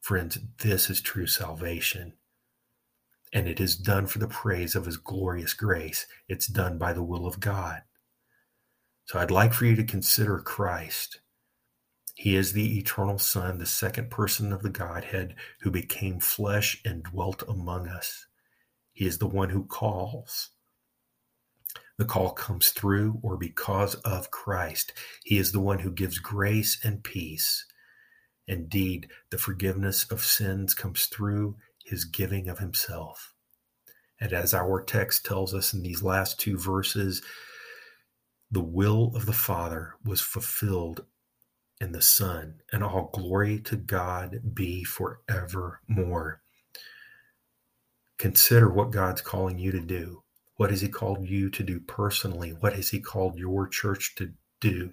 Friends, 0.00 0.36
this 0.58 0.90
is 0.90 1.00
true 1.00 1.28
salvation. 1.28 2.14
And 3.32 3.46
it 3.46 3.60
is 3.60 3.76
done 3.76 4.06
for 4.06 4.18
the 4.18 4.28
praise 4.28 4.74
of 4.74 4.86
his 4.86 4.96
glorious 4.96 5.54
grace. 5.54 6.06
It's 6.28 6.46
done 6.46 6.78
by 6.78 6.92
the 6.92 7.02
will 7.02 7.26
of 7.26 7.40
God. 7.40 7.82
So 9.04 9.18
I'd 9.18 9.30
like 9.30 9.52
for 9.52 9.66
you 9.66 9.76
to 9.76 9.84
consider 9.84 10.38
Christ. 10.38 11.20
He 12.14 12.36
is 12.36 12.52
the 12.52 12.78
eternal 12.78 13.18
Son, 13.18 13.58
the 13.58 13.66
second 13.66 14.10
person 14.10 14.52
of 14.52 14.62
the 14.62 14.70
Godhead 14.70 15.34
who 15.62 15.70
became 15.70 16.20
flesh 16.20 16.80
and 16.84 17.02
dwelt 17.02 17.42
among 17.48 17.88
us. 17.88 18.26
He 18.92 19.06
is 19.06 19.18
the 19.18 19.26
one 19.26 19.50
who 19.50 19.64
calls. 19.64 20.50
The 21.96 22.04
call 22.04 22.30
comes 22.30 22.70
through 22.70 23.20
or 23.22 23.36
because 23.36 23.94
of 23.96 24.30
Christ. 24.30 24.92
He 25.24 25.38
is 25.38 25.52
the 25.52 25.60
one 25.60 25.78
who 25.78 25.90
gives 25.90 26.18
grace 26.18 26.78
and 26.84 27.02
peace. 27.02 27.64
Indeed, 28.46 29.08
the 29.30 29.38
forgiveness 29.38 30.04
of 30.10 30.24
sins 30.24 30.74
comes 30.74 31.06
through 31.06 31.56
his 31.90 32.04
giving 32.04 32.48
of 32.48 32.58
himself. 32.58 33.34
And 34.20 34.32
as 34.32 34.54
our 34.54 34.82
text 34.82 35.26
tells 35.26 35.54
us 35.54 35.74
in 35.74 35.82
these 35.82 36.02
last 36.02 36.38
two 36.38 36.56
verses, 36.56 37.22
the 38.50 38.60
will 38.60 39.12
of 39.14 39.26
the 39.26 39.32
Father 39.32 39.94
was 40.04 40.20
fulfilled 40.20 41.04
in 41.80 41.92
the 41.92 42.02
Son, 42.02 42.60
and 42.72 42.84
all 42.84 43.10
glory 43.12 43.58
to 43.60 43.76
God 43.76 44.54
be 44.54 44.84
forevermore. 44.84 46.42
Consider 48.18 48.68
what 48.68 48.90
God's 48.90 49.22
calling 49.22 49.58
you 49.58 49.72
to 49.72 49.80
do. 49.80 50.22
What 50.56 50.70
has 50.70 50.82
He 50.82 50.88
called 50.88 51.26
you 51.26 51.48
to 51.50 51.62
do 51.62 51.80
personally? 51.80 52.50
What 52.50 52.74
has 52.74 52.90
He 52.90 53.00
called 53.00 53.38
your 53.38 53.66
church 53.66 54.14
to 54.16 54.32
do? 54.60 54.92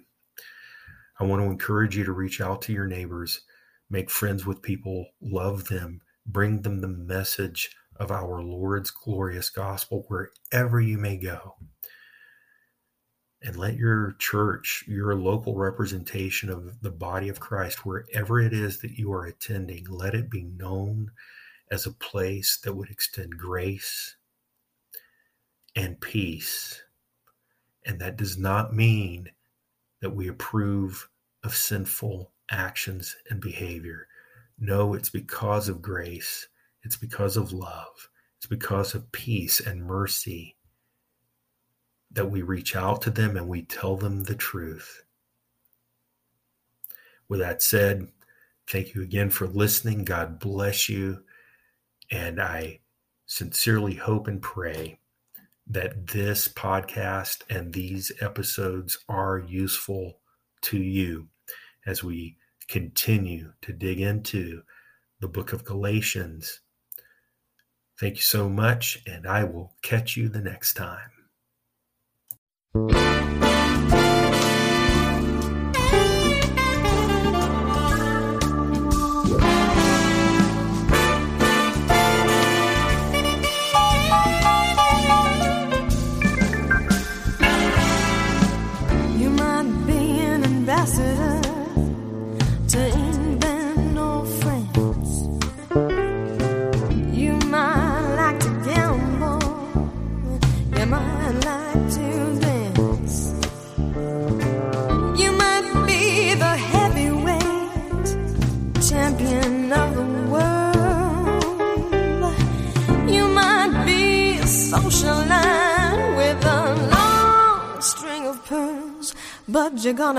I 1.20 1.24
want 1.24 1.42
to 1.42 1.50
encourage 1.50 1.96
you 1.96 2.04
to 2.04 2.12
reach 2.12 2.40
out 2.40 2.62
to 2.62 2.72
your 2.72 2.86
neighbors, 2.86 3.42
make 3.90 4.08
friends 4.08 4.46
with 4.46 4.62
people, 4.62 5.06
love 5.20 5.68
them, 5.68 6.00
bring 6.28 6.62
them 6.62 6.80
the 6.80 6.88
message 6.88 7.74
of 7.96 8.10
our 8.12 8.42
Lord's 8.42 8.90
glorious 8.90 9.50
gospel 9.50 10.04
wherever 10.08 10.80
you 10.80 10.98
may 10.98 11.16
go. 11.16 11.56
And 13.42 13.56
let 13.56 13.76
your 13.76 14.16
church, 14.18 14.84
your 14.86 15.14
local 15.14 15.56
representation 15.56 16.50
of 16.50 16.80
the 16.80 16.90
body 16.90 17.28
of 17.28 17.40
Christ, 17.40 17.86
wherever 17.86 18.40
it 18.40 18.52
is 18.52 18.80
that 18.80 18.98
you 18.98 19.12
are 19.12 19.26
attending, 19.26 19.86
let 19.88 20.14
it 20.14 20.30
be 20.30 20.42
known 20.42 21.10
as 21.70 21.86
a 21.86 21.92
place 21.92 22.58
that 22.64 22.74
would 22.74 22.90
extend 22.90 23.38
grace 23.38 24.16
and 25.76 26.00
peace. 26.00 26.82
And 27.86 28.00
that 28.00 28.16
does 28.16 28.36
not 28.36 28.74
mean 28.74 29.30
that 30.00 30.10
we 30.10 30.28
approve 30.28 31.08
of 31.44 31.54
sinful 31.54 32.32
actions 32.50 33.16
and 33.30 33.40
behavior. 33.40 34.08
No, 34.58 34.94
it's 34.94 35.10
because 35.10 35.68
of 35.68 35.82
grace, 35.82 36.48
it's 36.82 36.96
because 36.96 37.36
of 37.36 37.52
love, 37.52 38.08
it's 38.38 38.46
because 38.46 38.94
of 38.94 39.12
peace 39.12 39.60
and 39.60 39.84
mercy 39.84 40.56
that 42.10 42.30
we 42.30 42.42
reach 42.42 42.74
out 42.74 43.02
to 43.02 43.10
them 43.10 43.36
and 43.36 43.48
we 43.48 43.62
tell 43.62 43.96
them 43.96 44.24
the 44.24 44.34
truth. 44.34 45.02
With 47.28 47.40
that 47.40 47.62
said, 47.62 48.08
thank 48.66 48.94
you 48.94 49.02
again 49.02 49.30
for 49.30 49.46
listening. 49.46 50.04
God 50.04 50.38
bless 50.38 50.88
you. 50.88 51.22
And 52.10 52.40
I 52.40 52.80
sincerely 53.26 53.94
hope 53.94 54.26
and 54.26 54.40
pray 54.40 54.98
that 55.66 56.06
this 56.06 56.48
podcast 56.48 57.42
and 57.50 57.74
these 57.74 58.10
episodes 58.22 58.98
are 59.08 59.38
useful 59.38 60.18
to 60.62 60.78
you 60.78 61.28
as 61.86 62.02
we 62.02 62.37
continue 62.68 63.52
to 63.62 63.72
dig 63.72 64.00
into 64.00 64.62
the 65.20 65.28
book 65.28 65.52
of 65.52 65.64
Galatians. 65.64 66.60
Thank 67.98 68.16
you 68.16 68.22
so 68.22 68.48
much, 68.48 69.02
and 69.06 69.26
I 69.26 69.44
will 69.44 69.74
catch 69.82 70.16
you 70.16 70.28
the 70.28 70.40
next 70.40 70.74
time. 70.74 71.10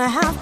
Gonna 0.00 0.08
have 0.08 0.39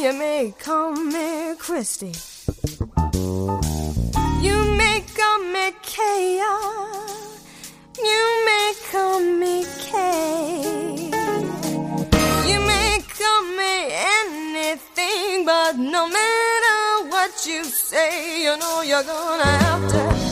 you 0.00 0.12
may 0.12 0.54
call 0.60 0.92
me 0.92 1.54
Christy. 1.58 2.12
You 4.40 4.56
may 4.78 5.04
call 5.16 5.38
me 5.40 5.72
Kaya. 5.82 6.54
You 7.98 8.24
may 8.46 8.72
call 8.92 9.20
me 9.20 9.64
Kay. 9.86 11.10
You 12.50 12.60
may 12.60 12.98
call 13.18 13.42
me 13.60 13.74
anything, 14.14 15.44
but 15.44 15.72
no 15.76 16.06
matter 16.06 17.08
what 17.10 17.44
you 17.44 17.64
say, 17.64 18.44
you 18.44 18.56
know 18.56 18.82
you're 18.82 19.02
gonna 19.02 19.44
have 19.44 19.90
to. 19.90 20.27